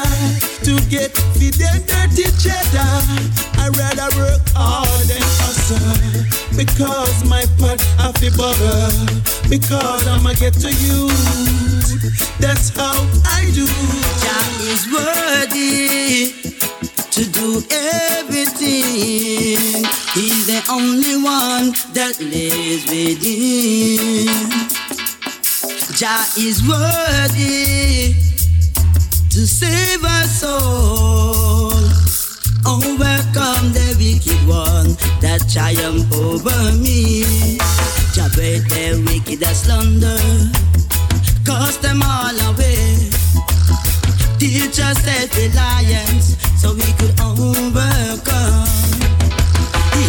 [0.64, 2.96] to get the dead dirty cheddar.
[3.60, 6.24] I rather work hard and hustle
[6.56, 8.96] because my pot have to bubble.
[9.50, 11.12] Because I'ma get to you.
[12.40, 12.96] That's how
[13.28, 13.68] I do.
[14.24, 16.32] Jah is worthy
[17.16, 17.62] to do
[18.16, 19.84] everything.
[20.16, 24.64] He's the only one that lives within.
[26.04, 28.12] Jah is worthy
[29.30, 31.80] to save our soul.
[32.66, 37.24] Oh, overcome the wicked one that triumph over me.
[38.12, 40.20] Jah break the wicked that slunder,
[41.48, 43.00] cast them all away.
[44.40, 48.68] Teach us self-reliance so we could overcome.
[49.96, 50.04] He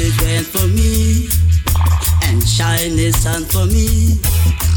[0.00, 1.28] is went for me
[2.24, 4.16] and shine his sun for me.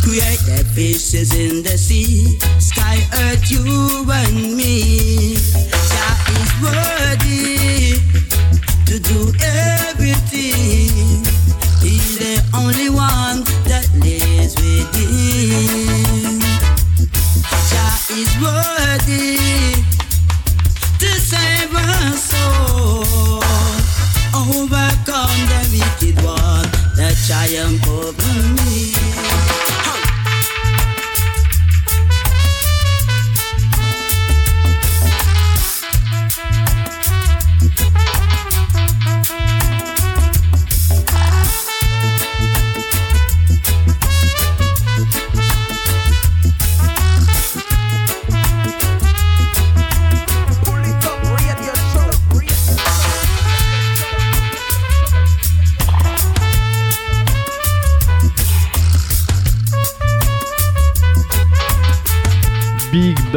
[0.09, 3.61] Create the fishes in the sea, sky, earth, you
[4.09, 5.35] and me.
[5.35, 7.93] Jah is worthy
[8.89, 11.21] to do everything.
[11.85, 16.41] He's the only one that lives within.
[17.69, 19.37] Jah is worthy
[20.97, 23.45] to save our soul.
[24.33, 26.65] Overcome the wicked one
[26.97, 28.08] that triumph over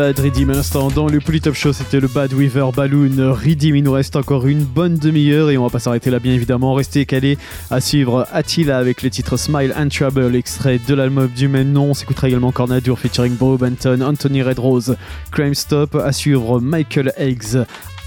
[0.02, 0.88] Bad Redeem à l'instant.
[0.88, 3.32] Dans le Polytop Show c'était le Bad Weaver Balloon.
[3.32, 6.32] Redeem il nous reste encore une bonne demi-heure et on va pas s'arrêter là bien
[6.32, 6.74] évidemment.
[6.74, 7.38] Restez calés
[7.70, 11.90] à suivre Attila avec le titre Smile and Trouble extrait de l'album du même nom.
[11.90, 14.96] On s'écoutera également Cornadur featuring Bo Benton Anthony Redrose
[15.30, 15.94] Crime Stop.
[15.94, 17.58] À suivre Michael Eggs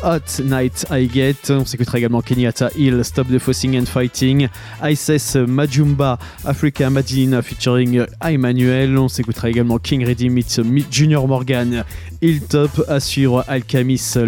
[0.05, 1.49] Hot Night I Get.
[1.51, 4.47] On s'écoutera également Kenyatta Hill, Stop the Fussing and Fighting,
[4.83, 8.97] ISS Majumba, Africa Madina featuring Emmanuel.
[8.99, 10.61] On s'écoutera également King Ready meets
[10.91, 11.83] Junior Morgan,
[12.21, 14.19] Hilltop, assure Alchemist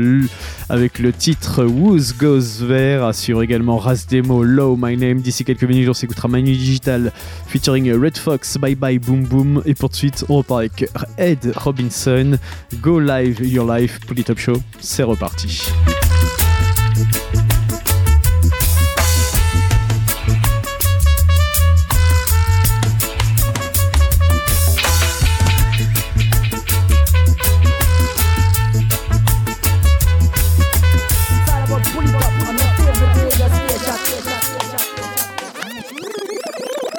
[0.70, 5.22] avec le titre Who's Goes There, assure également Ras Demo, Low My Name.
[5.22, 7.12] D'ici quelques minutes, on s'écoutera Manu Digital
[7.48, 9.62] featuring Red Fox, Bye Bye Boom Boom.
[9.66, 12.38] Et pour de suite, on repart avec Ed Robinson,
[12.82, 14.58] Go Live Your Life, Polytop Show.
[14.80, 15.67] C'est reparti.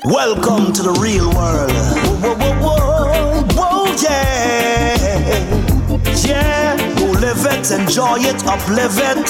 [0.04, 1.88] Welcome to the real world.
[7.28, 9.28] Live it, enjoy it, uplive it.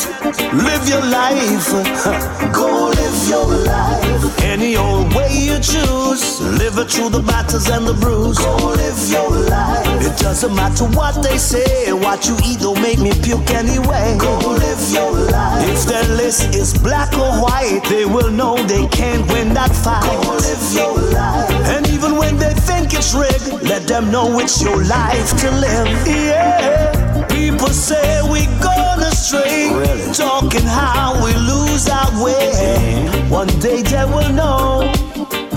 [0.54, 1.66] Live your life.
[2.54, 4.42] Go live your life.
[4.42, 6.40] Any old way you choose.
[6.40, 8.38] Live it through the battles and the bruise.
[8.38, 10.06] Go live your life.
[10.06, 11.92] It doesn't matter what they say.
[11.92, 14.16] What you eat don't make me puke anyway.
[14.16, 15.68] Go live your life.
[15.68, 20.06] If their list is black or white, they will know they can't win that fight.
[20.22, 21.50] Go live your life.
[21.74, 26.06] And even when they think it's rigged, let them know it's your life to live.
[26.06, 26.97] Yeah.
[27.28, 29.70] People say we gone astray,
[30.12, 32.50] talking how we lose our way.
[32.54, 33.30] Mm-hmm.
[33.30, 34.97] One day they will know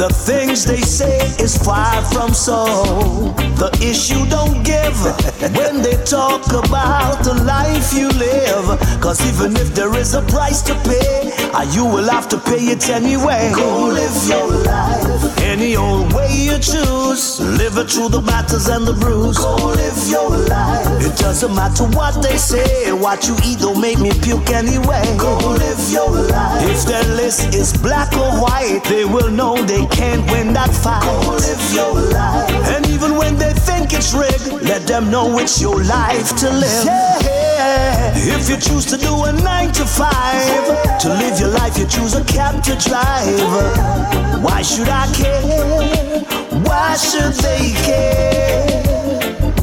[0.02, 2.66] the things they say is far from so.
[3.62, 4.98] The issue don't give
[5.56, 8.66] when they talk about the life you live.
[9.00, 12.74] Cause even if there is a price to pay, uh, you will have to pay
[12.74, 13.52] it anyway.
[13.54, 15.38] Go live your life.
[15.38, 19.38] Any old way you choose, live it through the battles and the bruise.
[19.38, 21.06] Go live your life.
[21.06, 25.06] It doesn't matter what they say, what you eat don't make me puke anyway.
[25.20, 26.66] Go live your life.
[26.66, 31.04] If their list is black or white, they will know they can't win that fight.
[31.04, 32.50] Go live your life.
[32.74, 36.86] And even when they think it's rigged, let them know it's your life to live.
[36.86, 38.14] Yeah.
[38.16, 42.16] If you choose to do a nine to five, to live your life, you choose
[42.16, 44.44] a cab to drive.
[44.44, 45.42] Why should I care?
[46.66, 48.91] Why should they care?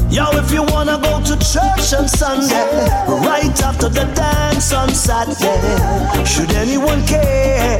[0.09, 6.25] Yo, if you wanna go to church on Sunday, right after the dance on Saturday,
[6.25, 7.79] should anyone care?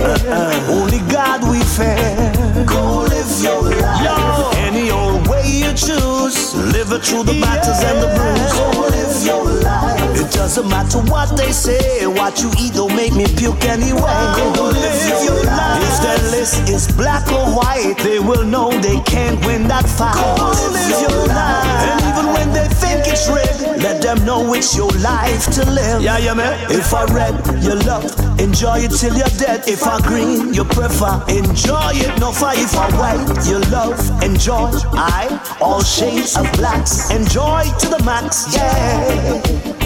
[0.69, 2.31] Only God we fear.
[2.67, 4.03] Go live your life.
[4.03, 8.53] Yo, any old way you choose, live it through the battles and the bruise.
[8.55, 10.19] Go live your life.
[10.19, 14.19] It doesn't matter what they say, what you eat don't make me puke anyway.
[14.55, 15.83] Go live your life.
[15.83, 20.15] If their list is black or white, they will know they can't win that fight.
[20.15, 21.65] Go live your life.
[21.85, 22.67] And even when they
[22.99, 26.01] think it's red, let them know it's your life to live.
[26.01, 26.53] Yeah, yeah, man.
[26.71, 28.05] If I red, you love,
[28.39, 29.67] enjoy it till you're dead.
[29.67, 32.19] If I green, you prefer, enjoy it.
[32.19, 34.71] No fire if I white, you love, enjoy.
[34.93, 38.53] I, all shades of blacks, enjoy to the max.
[38.55, 39.41] Yeah,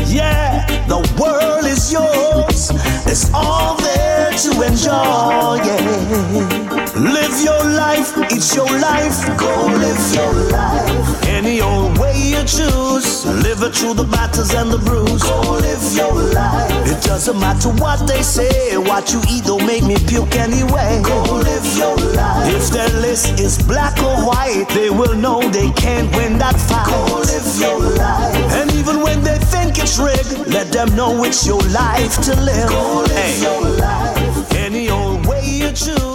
[0.08, 0.88] yeah.
[0.88, 2.72] The world is yours.
[3.06, 5.62] It's all there to enjoy.
[5.64, 6.83] Yeah.
[6.96, 9.26] Live your life, it's your life.
[9.36, 11.24] Go live your life.
[11.26, 13.26] Any old way you choose.
[13.26, 15.24] Live it through the battles and the bruise.
[15.24, 16.70] Go live your life.
[16.86, 18.78] It doesn't matter what they say.
[18.78, 21.02] What you eat don't make me puke anyway.
[21.04, 22.54] Go live your life.
[22.54, 26.86] If their list is black or white, they will know they can't win that fight.
[26.86, 28.54] Go live your life.
[28.54, 32.70] And even when they think it's rigged, let them know it's your life to live.
[32.70, 33.42] Go live hey.
[33.42, 34.54] your life.
[34.54, 36.13] Any old way you choose.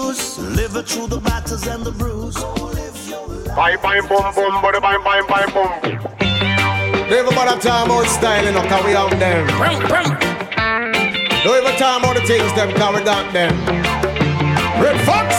[0.79, 2.37] Live it through the battles and the bruise.
[3.57, 5.73] Bye bye boom boom, but bye bye bye boom.
[7.11, 9.49] Don't even bother talking about styling, no, cause we out them.
[11.43, 13.51] Don't even talk about the things them, cause we got them.
[14.81, 15.35] Red Fox.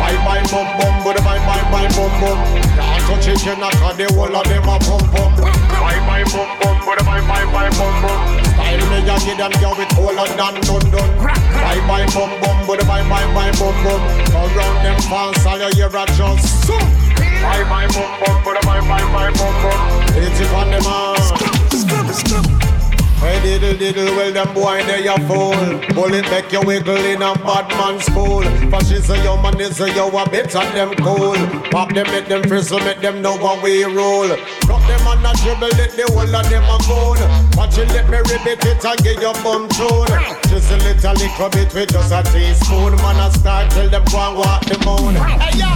[0.00, 2.65] Bye bye boom boom, but bye bye bye boom boom.
[3.06, 5.30] Can't touch it, you not cause the whole of them a pum pum.
[5.38, 8.18] Bye bye boom boom, but bye bye bye boom boom.
[8.58, 11.12] Style me a give them girl with all of done done done.
[11.22, 14.02] Bye bye boom boom, but bye bye bye boom boom.
[14.34, 16.66] Around them fans, all you hear a just.
[16.66, 19.78] Bye bye boom boom, but bye bye bye boom boom.
[20.18, 22.74] It's it on them on.
[23.18, 25.56] Hey diddle diddle, well them boy they a fool.
[25.94, 29.90] Bullet make you wiggle in a bad man's pool Fashions a yo man is a
[29.92, 31.34] yo a bit of them cool.
[31.70, 34.28] Pop them make them frizzle, make them know how we roll
[34.60, 38.08] Drop them on a dribble it, the whole of them a gone Watch it, let
[38.08, 40.12] me ribbit it and get your bum tune
[40.48, 42.94] Just a little little bit with just a teaspoon.
[42.96, 45.14] Man a start till them go and walk the moon.
[45.16, 45.72] Hey yo!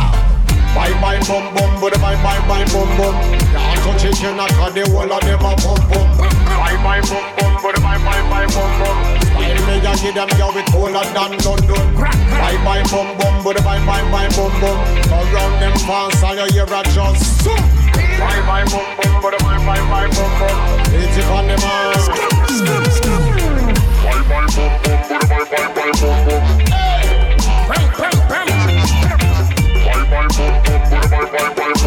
[0.74, 3.14] Bye bye bum bum, but bye bye bye bum bum.
[3.50, 6.29] Can't touch it, you knock on the wall of them a bum bum.
[6.70, 8.96] Bye bye bum bum, but bye bye bye bum bum.
[9.34, 11.94] Style me a give them yo with colder than London.
[11.98, 14.78] Bye bye bum bum, but bye bye bye bum bum.
[15.10, 17.42] Around them fans, all you hear a just.
[17.44, 20.56] Bye bye bum bum, but bye bye bye bum bum.
[20.94, 21.90] It's it on them all.
[24.06, 26.42] Bye bye bum bum, but bye bye bye bum bum.
[27.66, 28.46] Bam bam bam.
[29.82, 31.79] Bye bye bum bum, but bye bye bye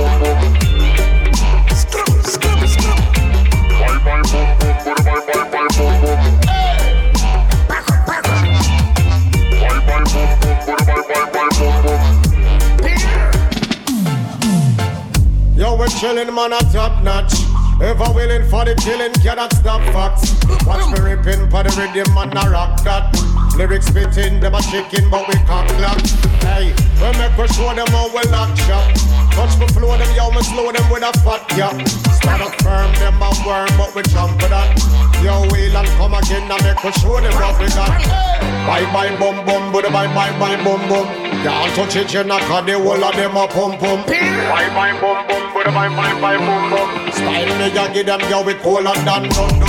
[15.83, 17.33] we're chillin', man, at top notch.
[17.81, 20.31] Ever willing for the killing, cannot stop facts.
[20.65, 23.11] Watch me ripping for the rhythm, man, I rock that.
[23.57, 25.99] Lyrics spitting, them a chicken, but we cock clock.
[26.47, 28.87] Hey, we make we show them how we lock shop.
[29.35, 31.75] Touch me flow them, yo, me slow them with a fat gap.
[32.15, 34.71] Stand up firm, them a worm, but we jump for that.
[35.19, 38.52] Yo, wheel and come again, I make we show them what we got.
[38.67, 41.05] Bye bye bum bum, but bye bye bye bum bum.
[41.43, 43.99] Can't touch it, you knock the whole of them a pum pum.
[44.07, 47.11] Bye bye bum bum, but bye bye bye bum bum.
[47.11, 49.59] Style me, ya give them yo with colder than done.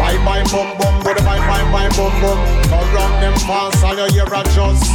[0.00, 2.38] Bye bye bum bum, but bye bye bye bum bum.
[2.72, 4.88] Around them fans, all you hear a just.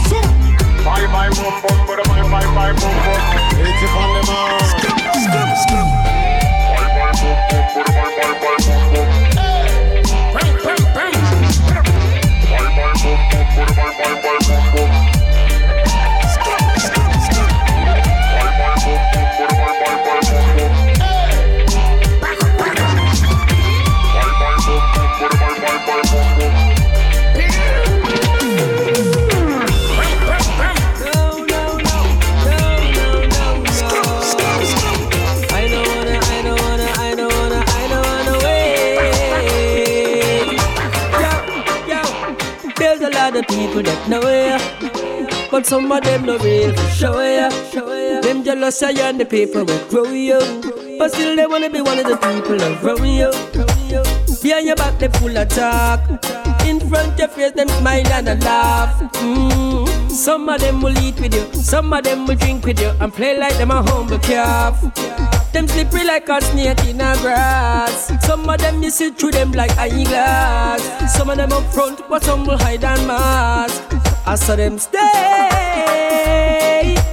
[0.81, 3.21] Bye bye bum bum, but bye bye bye bum bum.
[3.61, 4.59] It's it on all.
[4.65, 5.87] Skip skip skip.
[6.73, 9.09] Bye bye bum bum, but bye bye bye bum bum.
[10.33, 10.76] Bam
[14.15, 14.46] bye
[43.47, 44.57] people that know ya,
[45.49, 47.49] but some of them no real for show ya.
[48.21, 50.39] Them jealous you and the people will grow you,
[50.99, 53.31] but still they wanna be one of the people around you.
[54.41, 56.01] Behind your back they full of talk,
[56.65, 59.01] in front your face them smile and a laugh.
[59.13, 60.11] Mm.
[60.11, 63.13] Some of them will eat with you, some of them will drink with you and
[63.13, 64.75] play like them a humble calf.
[65.53, 68.11] Them slippery like a snake in a grass.
[68.25, 71.13] Some of them you see through them like eyeglass.
[71.13, 73.81] Some of them up front, but some will hide and mask.
[74.25, 76.07] I saw them stay.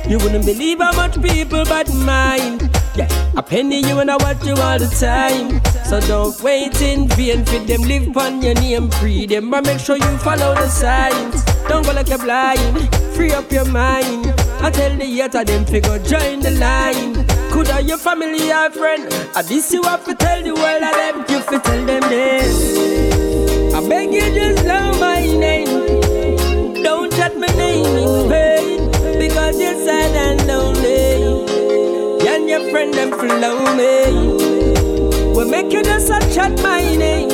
[0.09, 2.71] You wouldn't believe how much people bad mind.
[2.95, 5.61] Yeah, a penny you and I watch you all the time.
[5.85, 9.81] So don't wait in vain for them live on your name, free them, but make
[9.81, 11.43] sure you follow the signs.
[11.69, 14.27] Don't go like a blind, free up your mind.
[14.61, 17.24] I tell the hater them figure join the line.
[17.55, 19.07] Could I your family or friend?
[19.37, 23.73] I this you have to tell the world of them, you fi tell them this.
[23.73, 26.83] I beg you just know my name.
[26.83, 28.91] Don't chat my name in vain
[29.21, 32.27] because you're sad and lonely.
[32.27, 35.37] And your friend them follow me.
[35.37, 37.31] We make you just a chat my name.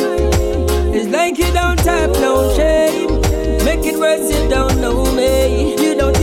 [0.94, 3.22] It's like you don't have no shame.
[3.64, 5.80] Make it worse, you don't know me.
[5.82, 6.19] You don't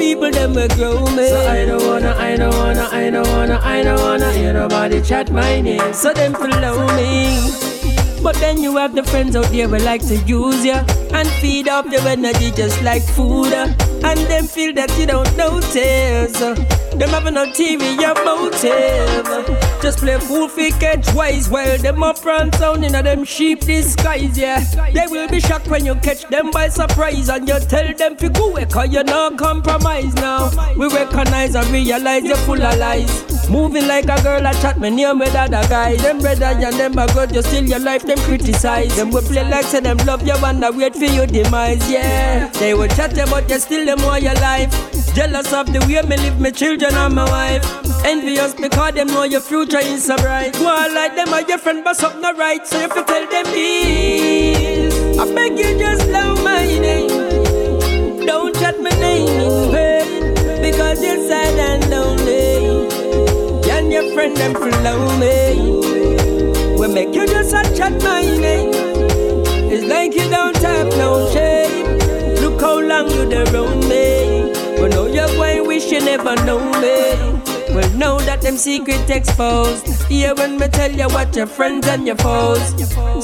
[0.00, 1.28] people that will grow me.
[1.28, 5.02] So I don't wanna, I don't wanna, I don't wanna, I don't wanna hear nobody
[5.02, 5.92] chat my name.
[5.92, 7.79] So them follow me.
[8.22, 11.68] But then you have the friends out there who like to use you and feed
[11.68, 13.52] off your energy just like food.
[13.52, 13.72] uh,
[14.04, 16.40] And them feel that you don't notice.
[16.40, 16.54] uh,
[16.96, 19.26] Them having no TV, your motive.
[19.26, 23.24] uh, Just play fool fi catch wise while them up front sound in a them
[23.24, 24.60] sheep disguise, yeah.
[24.92, 28.28] They will be shocked when you catch them by surprise and you tell them fi
[28.28, 30.50] go away cause you not compromise now.
[30.76, 33.48] We recognize and realize you're full of lies.
[33.50, 36.00] Moving like a girl, I chat me near with other guys.
[36.02, 38.96] Them brother and them a good, you steal your life, them criticize.
[38.96, 42.48] Them will play like say them love you and I wait for your demise, yeah.
[42.58, 44.70] They will chat but you still them want your life.
[45.14, 47.64] Jealous of the way me live my children and my wife.
[48.04, 50.56] Envious because them know your future is so bright.
[50.56, 52.66] On like them are your friend, but something not right.
[52.66, 58.26] So if you tell them this, I beg you just love my name.
[58.26, 62.88] Don't chat my name in vain because you're sad and lonely.
[63.70, 65.89] And your friend them follow me.
[66.80, 68.70] We make you just a chat my name.
[69.70, 71.98] It's like you don't have no shame.
[72.36, 74.50] Look how long you there around me.
[74.78, 77.29] But know you're going, wish you never know me.
[77.74, 79.86] Well, know that them secret exposed.
[80.10, 82.74] Yeah, when me tell you what your friends and your foes.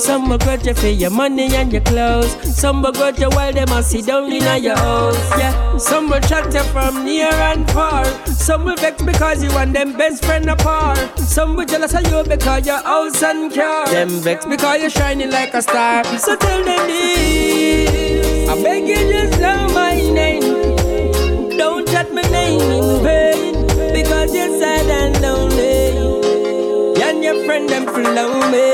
[0.01, 2.31] Some will grudge you for your money and your clothes.
[2.57, 5.31] Some will grudge you while them a sit down in your house.
[5.39, 8.05] Yeah, some will chat you from near and far.
[8.27, 11.19] Some will vex because you and them best friend apart.
[11.19, 13.87] Some will jealous of you because your house and car.
[13.89, 16.05] Them vex because you're shining like a star.
[16.19, 18.49] So tell them this.
[18.49, 21.57] I beg you just know my name.
[21.59, 23.66] Don't chat my name in vain
[24.07, 27.03] because you're sad and lonely.
[27.03, 28.69] And your friend them follow me.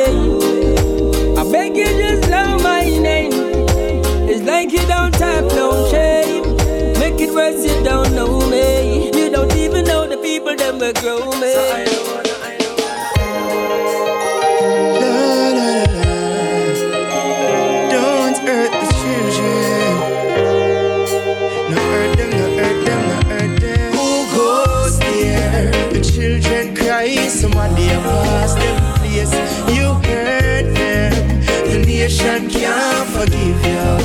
[1.40, 3.32] I beg you just know my name.
[4.28, 6.42] It's like you don't have no shame.
[7.00, 9.06] Make it worse, you don't know me.
[9.18, 11.52] You don't even know the people that will grow me.
[11.52, 12.41] So
[29.12, 29.32] place.
[29.74, 31.40] You hurt them.
[31.68, 34.01] The nation can't forgive you.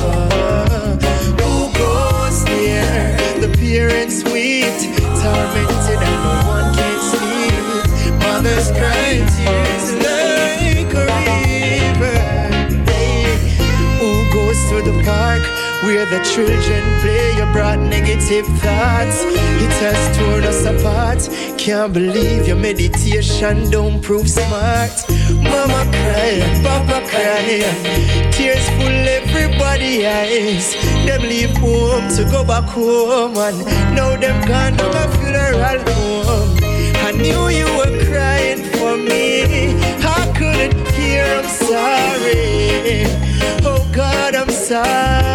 [15.82, 17.26] Where the children play?
[17.52, 19.24] Brought negative thoughts.
[19.64, 21.20] It has torn us apart.
[21.58, 24.92] Can't believe your meditation don't prove smart.
[25.32, 27.64] Mama cry, Papa cry.
[28.30, 30.74] Tears full everybody eyes.
[31.06, 33.58] Them leave home to go back home, and
[33.96, 36.58] now them gone to a funeral home.
[37.08, 39.74] I knew you were crying for me.
[40.04, 41.24] I couldn't hear.
[41.24, 43.06] I'm sorry.
[43.64, 45.27] Oh God, I'm sorry.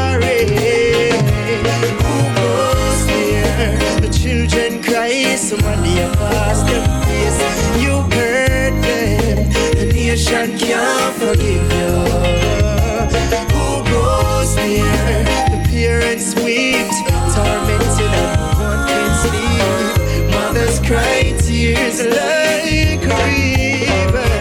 [10.48, 11.92] Can't forgive you.
[13.54, 15.24] Who goes there?
[15.52, 16.90] The parents weep,
[17.34, 20.32] tormented and one can sleep.
[20.32, 23.24] Mothers cry tears like a
[24.12, 24.34] river.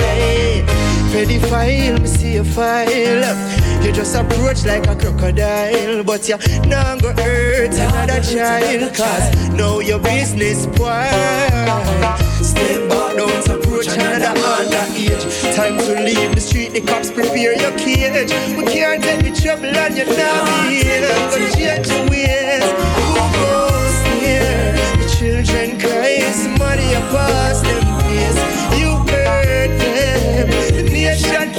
[0.00, 0.64] Hey,
[1.12, 3.84] pedophile, me see a file.
[3.84, 8.94] You just approach like a crocodile, but you not go hurt another child.
[8.94, 12.23] Cause now your business spoil.
[13.16, 15.54] Don't approach another underage.
[15.54, 18.32] Time to leave the street, the cops prepare your cage.
[18.56, 20.44] We can't take the trouble on you now.
[20.44, 21.30] not here.
[21.30, 22.66] So change your ways.
[22.98, 24.74] Who goes there?
[24.98, 28.40] The children cry, it's money past them face.
[28.80, 30.50] You hurt them.
[30.74, 31.53] The nation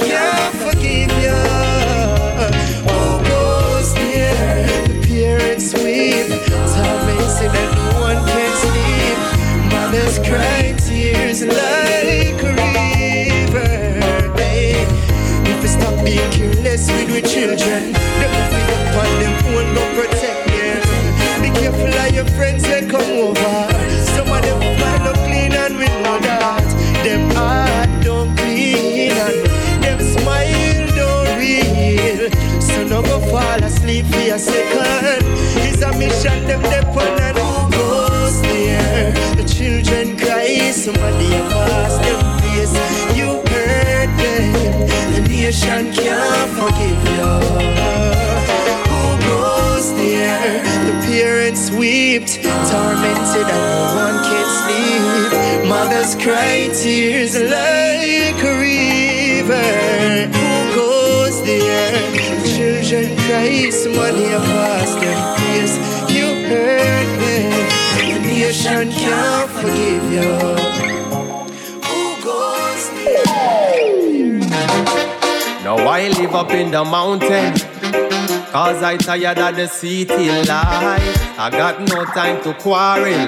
[11.36, 13.68] is like river.
[15.44, 19.84] If we stop being careless with we children, them pick up on them phone, go
[19.96, 21.42] protect them.
[21.42, 23.56] Be careful of your friends they come over.
[24.14, 26.64] Some of them wind no clean and with no that
[27.04, 32.30] them heart don't clean and them smile don't real.
[32.60, 35.22] So no go fall asleep for a second.
[35.68, 37.25] It's a mission them depend
[42.40, 42.74] place.
[43.16, 44.52] You hurt them,
[45.12, 47.32] the nation can't forgive you.
[48.90, 50.62] Who goes there?
[50.86, 55.68] The parents wept, tormented, and no one can sleep.
[55.68, 59.72] Mothers cry tears like a river.
[60.36, 61.96] Who goes there?
[62.54, 65.74] Children cry, somebody a pass them place.
[66.14, 67.52] You hurt them,
[68.12, 70.55] the nation can't forgive you.
[75.66, 77.52] Now I live up in the mountain.
[78.52, 81.38] Cause I tired of the city life.
[81.40, 83.26] I got no time to quarrel.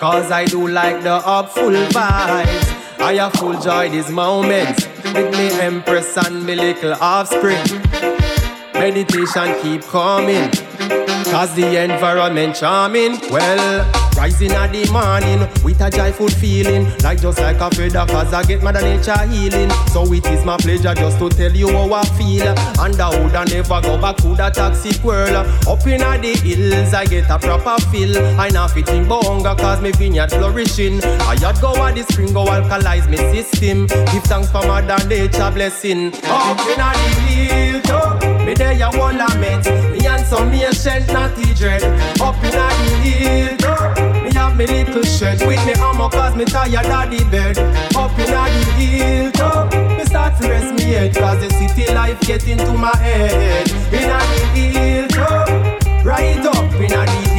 [0.00, 2.98] Cause I do like the upful vibes.
[2.98, 4.88] I have full joy this moment.
[5.14, 7.68] With me empress and me little offspring.
[8.74, 10.50] Meditation keep coming.
[11.30, 13.16] Cause the environment charming.
[13.30, 16.90] Well, rising at the morning with a joyful feeling.
[17.02, 19.70] Like just like a feather, cause I get mother nature healing.
[19.92, 22.48] So it is my pleasure just to tell you how I feel.
[22.82, 25.30] And I would I never go back to that toxic world.
[25.30, 28.18] Up in the hills, I get a proper feel.
[28.38, 31.02] I not fit in bonga cause me vineyard flourishing.
[31.04, 33.86] I had go at the spring, go alkalize me system.
[33.86, 36.12] Give thanks for mother nature blessing.
[36.24, 36.90] Up in the
[37.30, 39.64] hills, me there you wanna meet.
[39.92, 41.82] Me and some nation not dread.
[42.20, 42.68] Up in the
[43.02, 43.97] hills,
[44.58, 47.56] me little shed with me armor cause me tired of the bed.
[47.96, 52.20] Up in the hill top, me start to rest me head cause the city life
[52.22, 53.70] get into my head.
[53.92, 55.48] In the hill top,
[56.04, 57.37] right up in the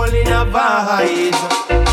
[0.00, 1.40] wall in a vibes.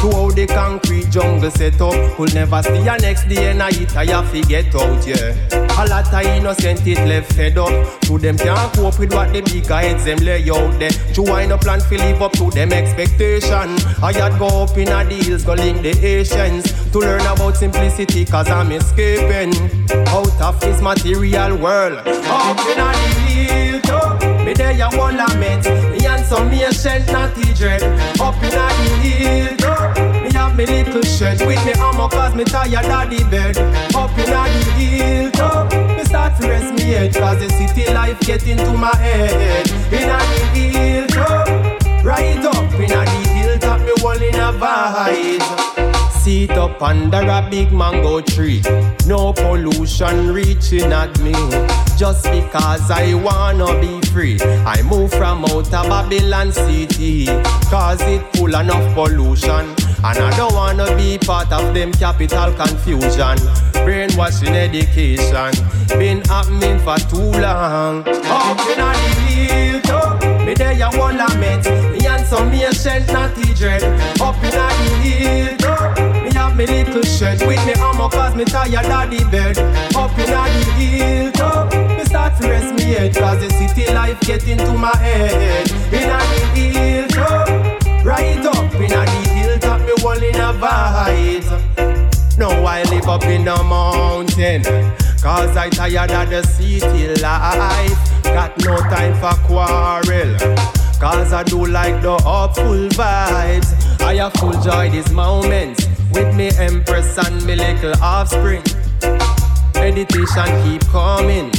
[0.01, 3.69] To how the concrete jungle set up Will never see ya next day and I
[3.69, 5.33] eat I have to get out, yeah.
[5.79, 8.01] A lot of innocent it left fed up.
[8.01, 10.91] To them can't cope with what the bigger heads them lay out there.
[11.15, 13.69] To wind up plan to live up to them expectation.
[14.03, 16.65] I had go up in a deals go link the Asians.
[16.91, 19.53] To learn about simplicity cause I'm escaping.
[20.07, 21.99] Out of this material world.
[22.07, 26.49] Up in a hilltop Me there ya wanna meet Me and some
[27.11, 27.83] not dread.
[28.17, 28.67] Up in a
[29.03, 31.45] the hilltop me have me little shed.
[31.45, 33.57] With me armor cause me tired of the bed.
[33.93, 38.47] Up in the hilltop Me start to rest me head cause the city life get
[38.47, 39.69] into my head.
[39.91, 45.66] In the hilltop Right up in the hilltop me wall in a vibes
[46.27, 48.61] Seat up under a big mango tree
[49.05, 51.31] No pollution reaching at me
[51.95, 57.27] Just because I wanna be free I move from outer Babylon city
[57.71, 59.73] Cause it full enough pollution
[60.03, 63.37] and I don't wanna be part of them capital confusion.
[63.83, 65.51] Brainwashing education
[65.97, 68.05] been happening for too long.
[68.05, 69.17] Up in the
[70.45, 73.83] me there you wanna meet me and some nation not dread.
[74.21, 74.67] Up in the
[75.01, 75.66] hilltop,
[76.47, 79.57] have me little shed with me armor cause me tired of the bed.
[79.95, 80.43] Up in the
[80.77, 85.69] hilltop, me start to rest me head cause the city life get into my head.
[85.91, 91.47] In the hilltop, right up in the hilltop, me wall in a vibes.
[92.37, 94.63] Now I live up in the mountain.
[95.21, 98.23] Cause I tired of the city life.
[98.23, 100.37] Got no time for quarrel.
[100.99, 104.01] Cause I do like the upful vibes.
[104.01, 105.96] I have full joy these moments.
[106.13, 108.63] With me empress and me little offspring.
[109.75, 111.51] Meditation keep coming.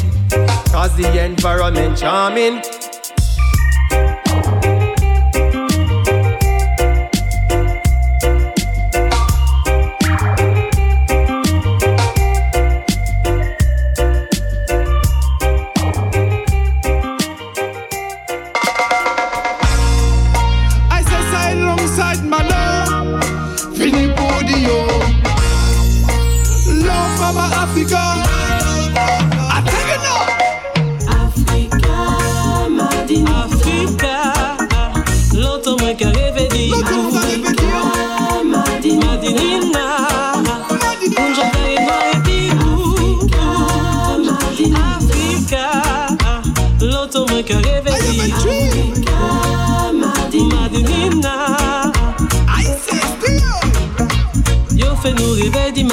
[0.71, 2.63] Cause the environment charming.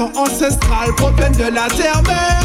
[0.00, 2.44] ancestrales proviennent de la terre-mère.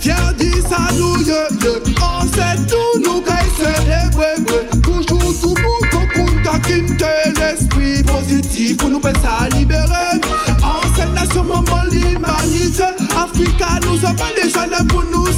[0.00, 1.94] Viens dis ça nous, ye, ye.
[2.00, 2.26] On
[2.66, 5.54] tout, nous les ouais, Toujours tout
[5.90, 7.04] cocoon, taquinte
[7.36, 10.20] l'esprit positif pour nous penser à libérer.
[10.62, 12.84] En cette nation, maman, l'humanité.
[13.16, 15.28] Africa nous appelle les jeunes pour nous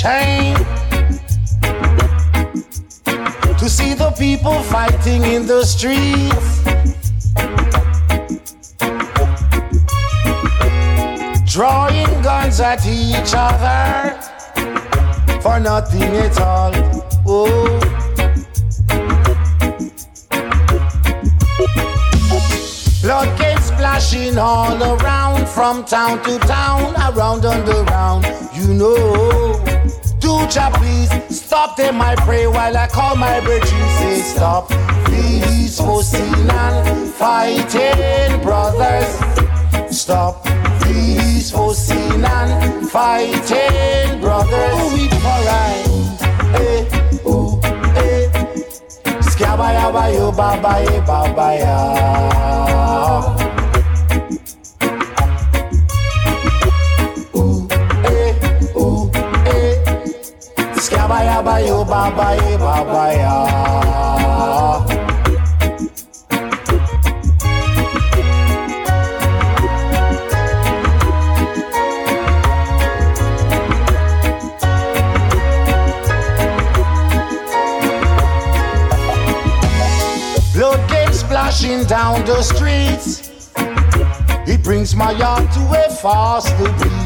[0.00, 0.56] shame
[3.58, 6.62] to see the people fighting in the streets.
[11.52, 14.18] Drawing guns at each other
[15.42, 16.72] for nothing at all.
[17.26, 17.78] Oh.
[23.02, 28.24] Blood came splashing all around, from town to town, around and around,
[28.54, 29.69] You know,
[30.50, 33.88] please stop them, I pray, while I call my brethren.
[33.98, 34.68] Say stop,
[35.04, 39.14] please, fussing and fighting, brothers.
[39.96, 40.44] Stop,
[40.80, 44.74] please, fussing and fighting, brothers.
[44.74, 45.86] Oh, we alright.
[46.60, 47.60] Eh, ooh,
[47.96, 48.28] eh.
[49.22, 53.39] Skabaya ba yo baba ye baba ya.
[61.10, 63.36] Skabaya ba yo baba ye baba ya.
[81.10, 83.50] Splashing down the streets.
[84.46, 86.99] It brings my heart to a faster beat.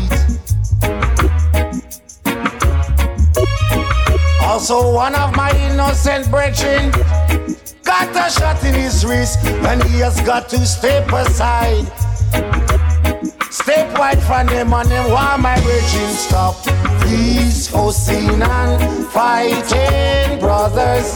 [4.54, 6.88] Also, one of my innocent brethren
[7.82, 11.84] got a shot in his wrist, and he has got to step aside.
[13.50, 16.54] Step wide from them and them why my brethren stop.
[17.00, 21.14] Please, fussing and fighting, brothers.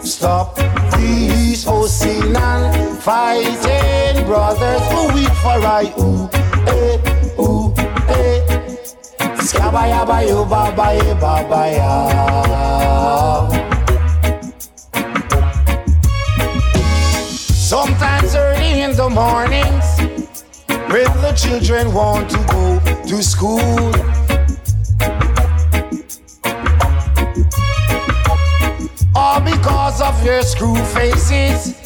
[0.00, 0.56] Stop,
[0.92, 4.80] please, fussing and fighting, brothers.
[4.94, 5.92] Ooh, we for I,
[6.68, 7.11] eh.
[9.52, 10.96] Skabaya ba yo baba.
[17.52, 19.84] Sometimes early in the mornings,
[20.88, 23.92] when the children want to go to school.
[29.14, 31.76] All because of your screw faces.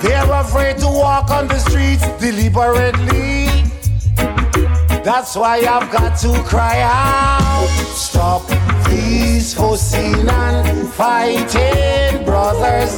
[0.00, 3.47] They're afraid to walk on the streets deliberately.
[5.08, 7.66] That's why I've got to cry out.
[7.94, 8.46] Stop
[8.90, 12.92] these fussing and fighting, brothers.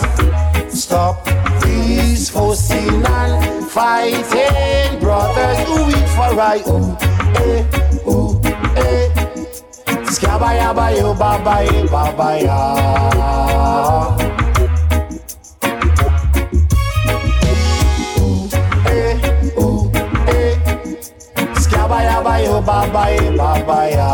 [0.77, 1.25] Stop
[1.63, 5.59] these fussing and fighting, brothers.
[5.69, 6.67] Ooh, it for right.
[6.67, 6.97] Ooh,
[7.47, 8.41] eh, ooh,
[8.75, 9.07] eh.
[10.11, 10.75] Skabaya,
[21.91, 22.63] bayo, babaya, babaya.
[22.63, 24.11] bayo babaye babaya.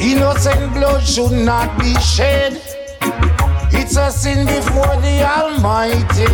[0.00, 2.60] Innocent blood should not be shed.
[3.72, 6.28] It's a sin before the Almighty.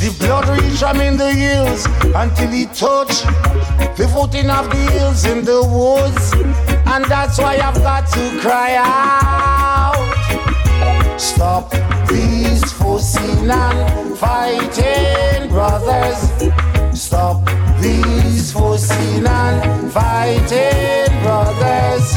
[0.00, 3.24] The blood reach him in the hills until he touch
[3.96, 6.32] the footing of the hills in the woods.
[6.92, 9.89] And that's why I've got to cry out.
[11.20, 11.70] Stop
[12.08, 16.32] these fussing and fighting, brothers.
[16.98, 17.44] Stop
[17.78, 22.16] these fussing and fighting, brothers.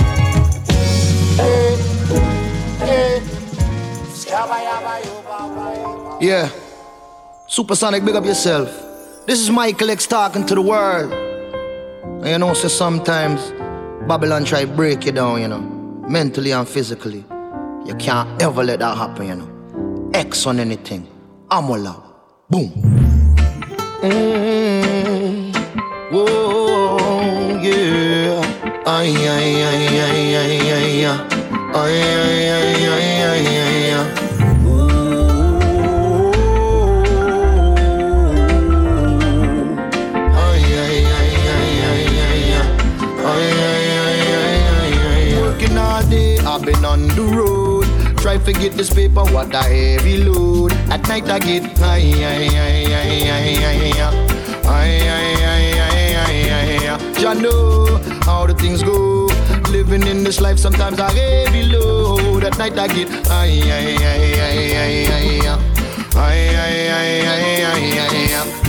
[1.37, 1.75] Eh,
[2.79, 3.19] eh.
[3.19, 3.21] Hey, hey.
[6.21, 6.49] Yeah.
[7.45, 8.69] Supersonic, big up yourself.
[9.27, 11.11] This is Michael X talking to the world.
[12.23, 13.51] And you know, so sometimes
[14.07, 15.59] Babylon try break you down, you know,
[16.07, 17.25] mentally and physically.
[17.85, 20.09] You can't ever let that happen, you know.
[20.13, 21.05] X on anything.
[21.49, 22.01] Amola.
[22.49, 22.71] Boom.
[24.01, 25.53] Mm.
[26.11, 28.41] Whoa, yeah.
[28.85, 31.19] Ay, ay, ay, ay, ay, ay, ay.
[31.75, 32.72] Ay, ay, ay,
[48.33, 50.71] Try to get this paper, what a heavy load.
[50.89, 54.23] At night I get high, high, high, high, high, high,
[54.63, 57.33] high, high, high, high, high, high.
[57.35, 59.27] Know how the things go.
[59.69, 62.43] Living in this life, sometimes I heavy load.
[62.43, 65.73] At night I get high, high, high, high, high, high, high.
[66.15, 66.73] Ay, ay.
[67.69, 68.62] Hey, the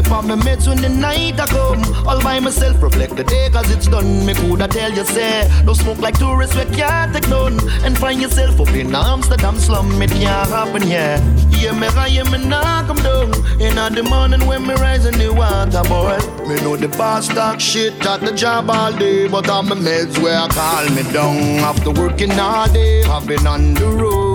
[0.00, 1.84] pop me meds when the night I come.
[2.06, 4.24] All by myself, reflect the day cause it's done.
[4.24, 7.58] Me coulda tell you, say, don't smoke like tourists, we can't take none.
[7.84, 11.20] And find yourself up in Amsterdam slum, it can't happen here.
[11.60, 13.32] Yeah, me high, me nah come down.
[13.60, 16.18] In the morning when me rise in the water, boy.
[16.48, 20.18] Me know the boss talk shit at the job all day, but I'm my meds
[20.22, 21.36] where I call me down.
[21.60, 24.31] After working all day, I've been on the road.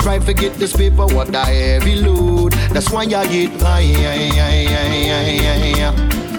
[0.00, 2.52] Try to get this paper, what a heavy load.
[2.72, 5.92] That's why I get high, high, high, high,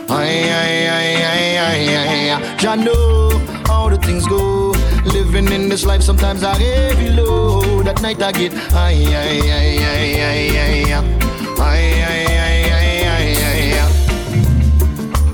[0.08, 2.62] high, high, high, high.
[2.62, 3.30] Ya know
[3.68, 4.74] how the things go.
[5.06, 7.88] Living in this life, sometimes I heavy load.
[7.88, 11.22] At night I get high, high, high, high, high, high, high.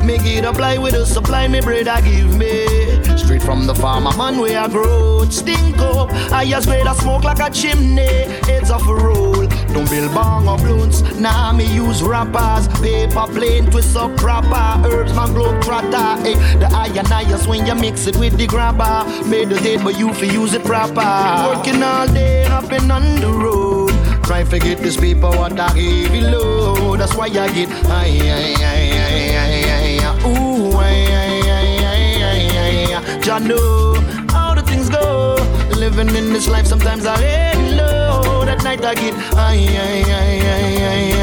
[0.06, 2.77] Make it apply with the supply, me bread I give me.
[3.38, 6.12] Straight from the farmer man where I grow, stink up.
[6.32, 8.08] I just grade I smoke like a chimney.
[8.48, 9.46] Heads off a roll.
[9.74, 11.02] Don't build bong or balloons.
[11.20, 12.68] Nah, me use rappers.
[12.80, 14.88] Paper plane, twist up proper.
[14.88, 16.22] Herbs, man, globe trotter.
[16.24, 16.58] Hey, eh.
[16.58, 19.06] the ionize when you mix it with the grabber.
[19.28, 20.96] Meditate, but you fi use it proper.
[21.48, 23.92] Working all day, up and on the road.
[24.24, 27.00] Try to get this paper what I heavy load.
[27.00, 29.57] That's why I get high, high, high, high, high,
[33.30, 33.94] I know
[34.30, 35.36] how the things go.
[35.76, 38.46] Living in this life, sometimes I hate low.
[38.46, 41.17] That night I get, ay.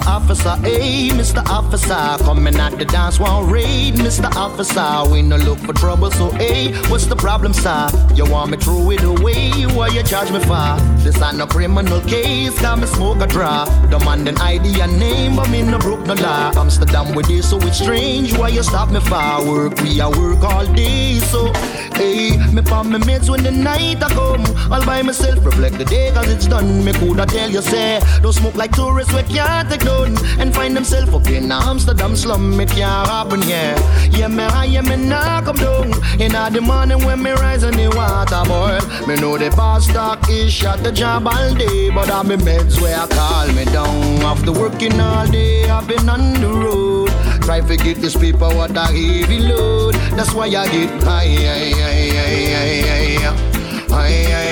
[0.00, 0.06] Mr.
[0.06, 1.46] Officer, hey, Mr.
[1.50, 4.34] Officer, coming at the dance one raid, Mr.
[4.34, 5.10] Officer.
[5.12, 7.90] We no look for trouble, so hey, what's the problem, sir?
[8.14, 9.50] You want me throw it away?
[9.76, 10.76] What you charge me for?
[11.04, 13.66] This ain't no criminal case, got me smoke a draw.
[13.90, 16.52] Then ID and name, but me no broke no law.
[16.56, 18.36] Amsterdam with this, so it's strange.
[18.36, 19.80] Why you stop me for work?
[19.82, 21.52] We a work all day, so
[21.94, 24.44] hey, me pop me meds when the night I come.
[24.72, 26.84] All by myself, reflect the day, cause it's done.
[26.84, 30.16] Me coulda tell you, say, don't smoke like tourists, we can't take none.
[30.40, 33.74] And find themselves up in Amsterdam slum, it can't happen, yeah.
[34.10, 35.88] Yeah, me high, yeah, me nah come down.
[36.20, 38.78] In the morning when me rise in the water, boy.
[39.06, 42.80] Me know the boss talk is shot the job all day, but I'm in meds
[42.80, 44.22] where I call me down.
[44.22, 47.10] After working all day, I've been on the road.
[47.42, 49.94] Try to get these people what a heavy load.
[50.16, 53.40] That's why I get high, high, high, high, high,
[53.88, 54.49] high, high,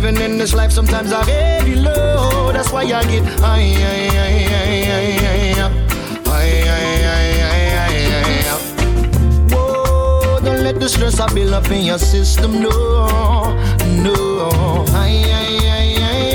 [0.00, 2.52] living in this life, sometimes I really low.
[2.52, 8.58] That's why I get high, high, high, high, high, high, high, high,
[9.50, 12.70] Whoa, don't let the stress I build up in your system, no,
[14.04, 14.50] no.
[14.88, 16.30] High, high, high,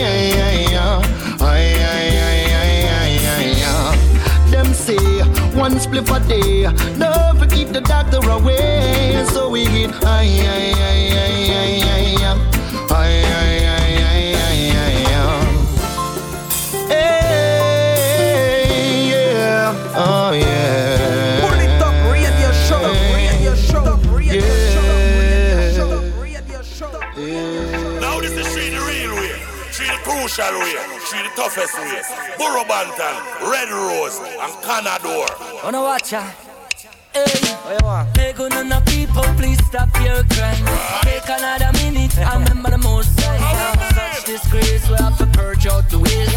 [1.39, 1.79] high, high,
[3.55, 5.23] high, Them say
[5.55, 6.63] one split a day,
[6.97, 11.02] never keep the doctor away, so we get high, high, high.
[31.43, 35.27] Toughest Race, Burro Banton, Red Rose, and Canador.
[35.61, 36.23] Wanna watch ya?
[37.13, 37.25] Hey,
[38.15, 40.63] make none of people please stop your crime.
[40.63, 41.21] Right.
[41.27, 43.41] Another minute, I remember the most time.
[43.91, 46.33] Such disgrace, we have to purge out the waste.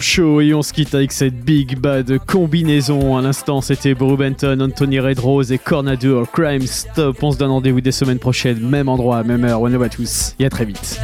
[0.00, 3.16] Show et on se quitte avec cette big bad combinaison.
[3.16, 7.22] À l'instant, c'était Benton, Anthony Redrose et Cornadure Crime Stop.
[7.22, 9.60] On se donne rendez-vous des semaines prochaines, même endroit, même heure.
[9.62, 11.00] One love à tous et à très vite.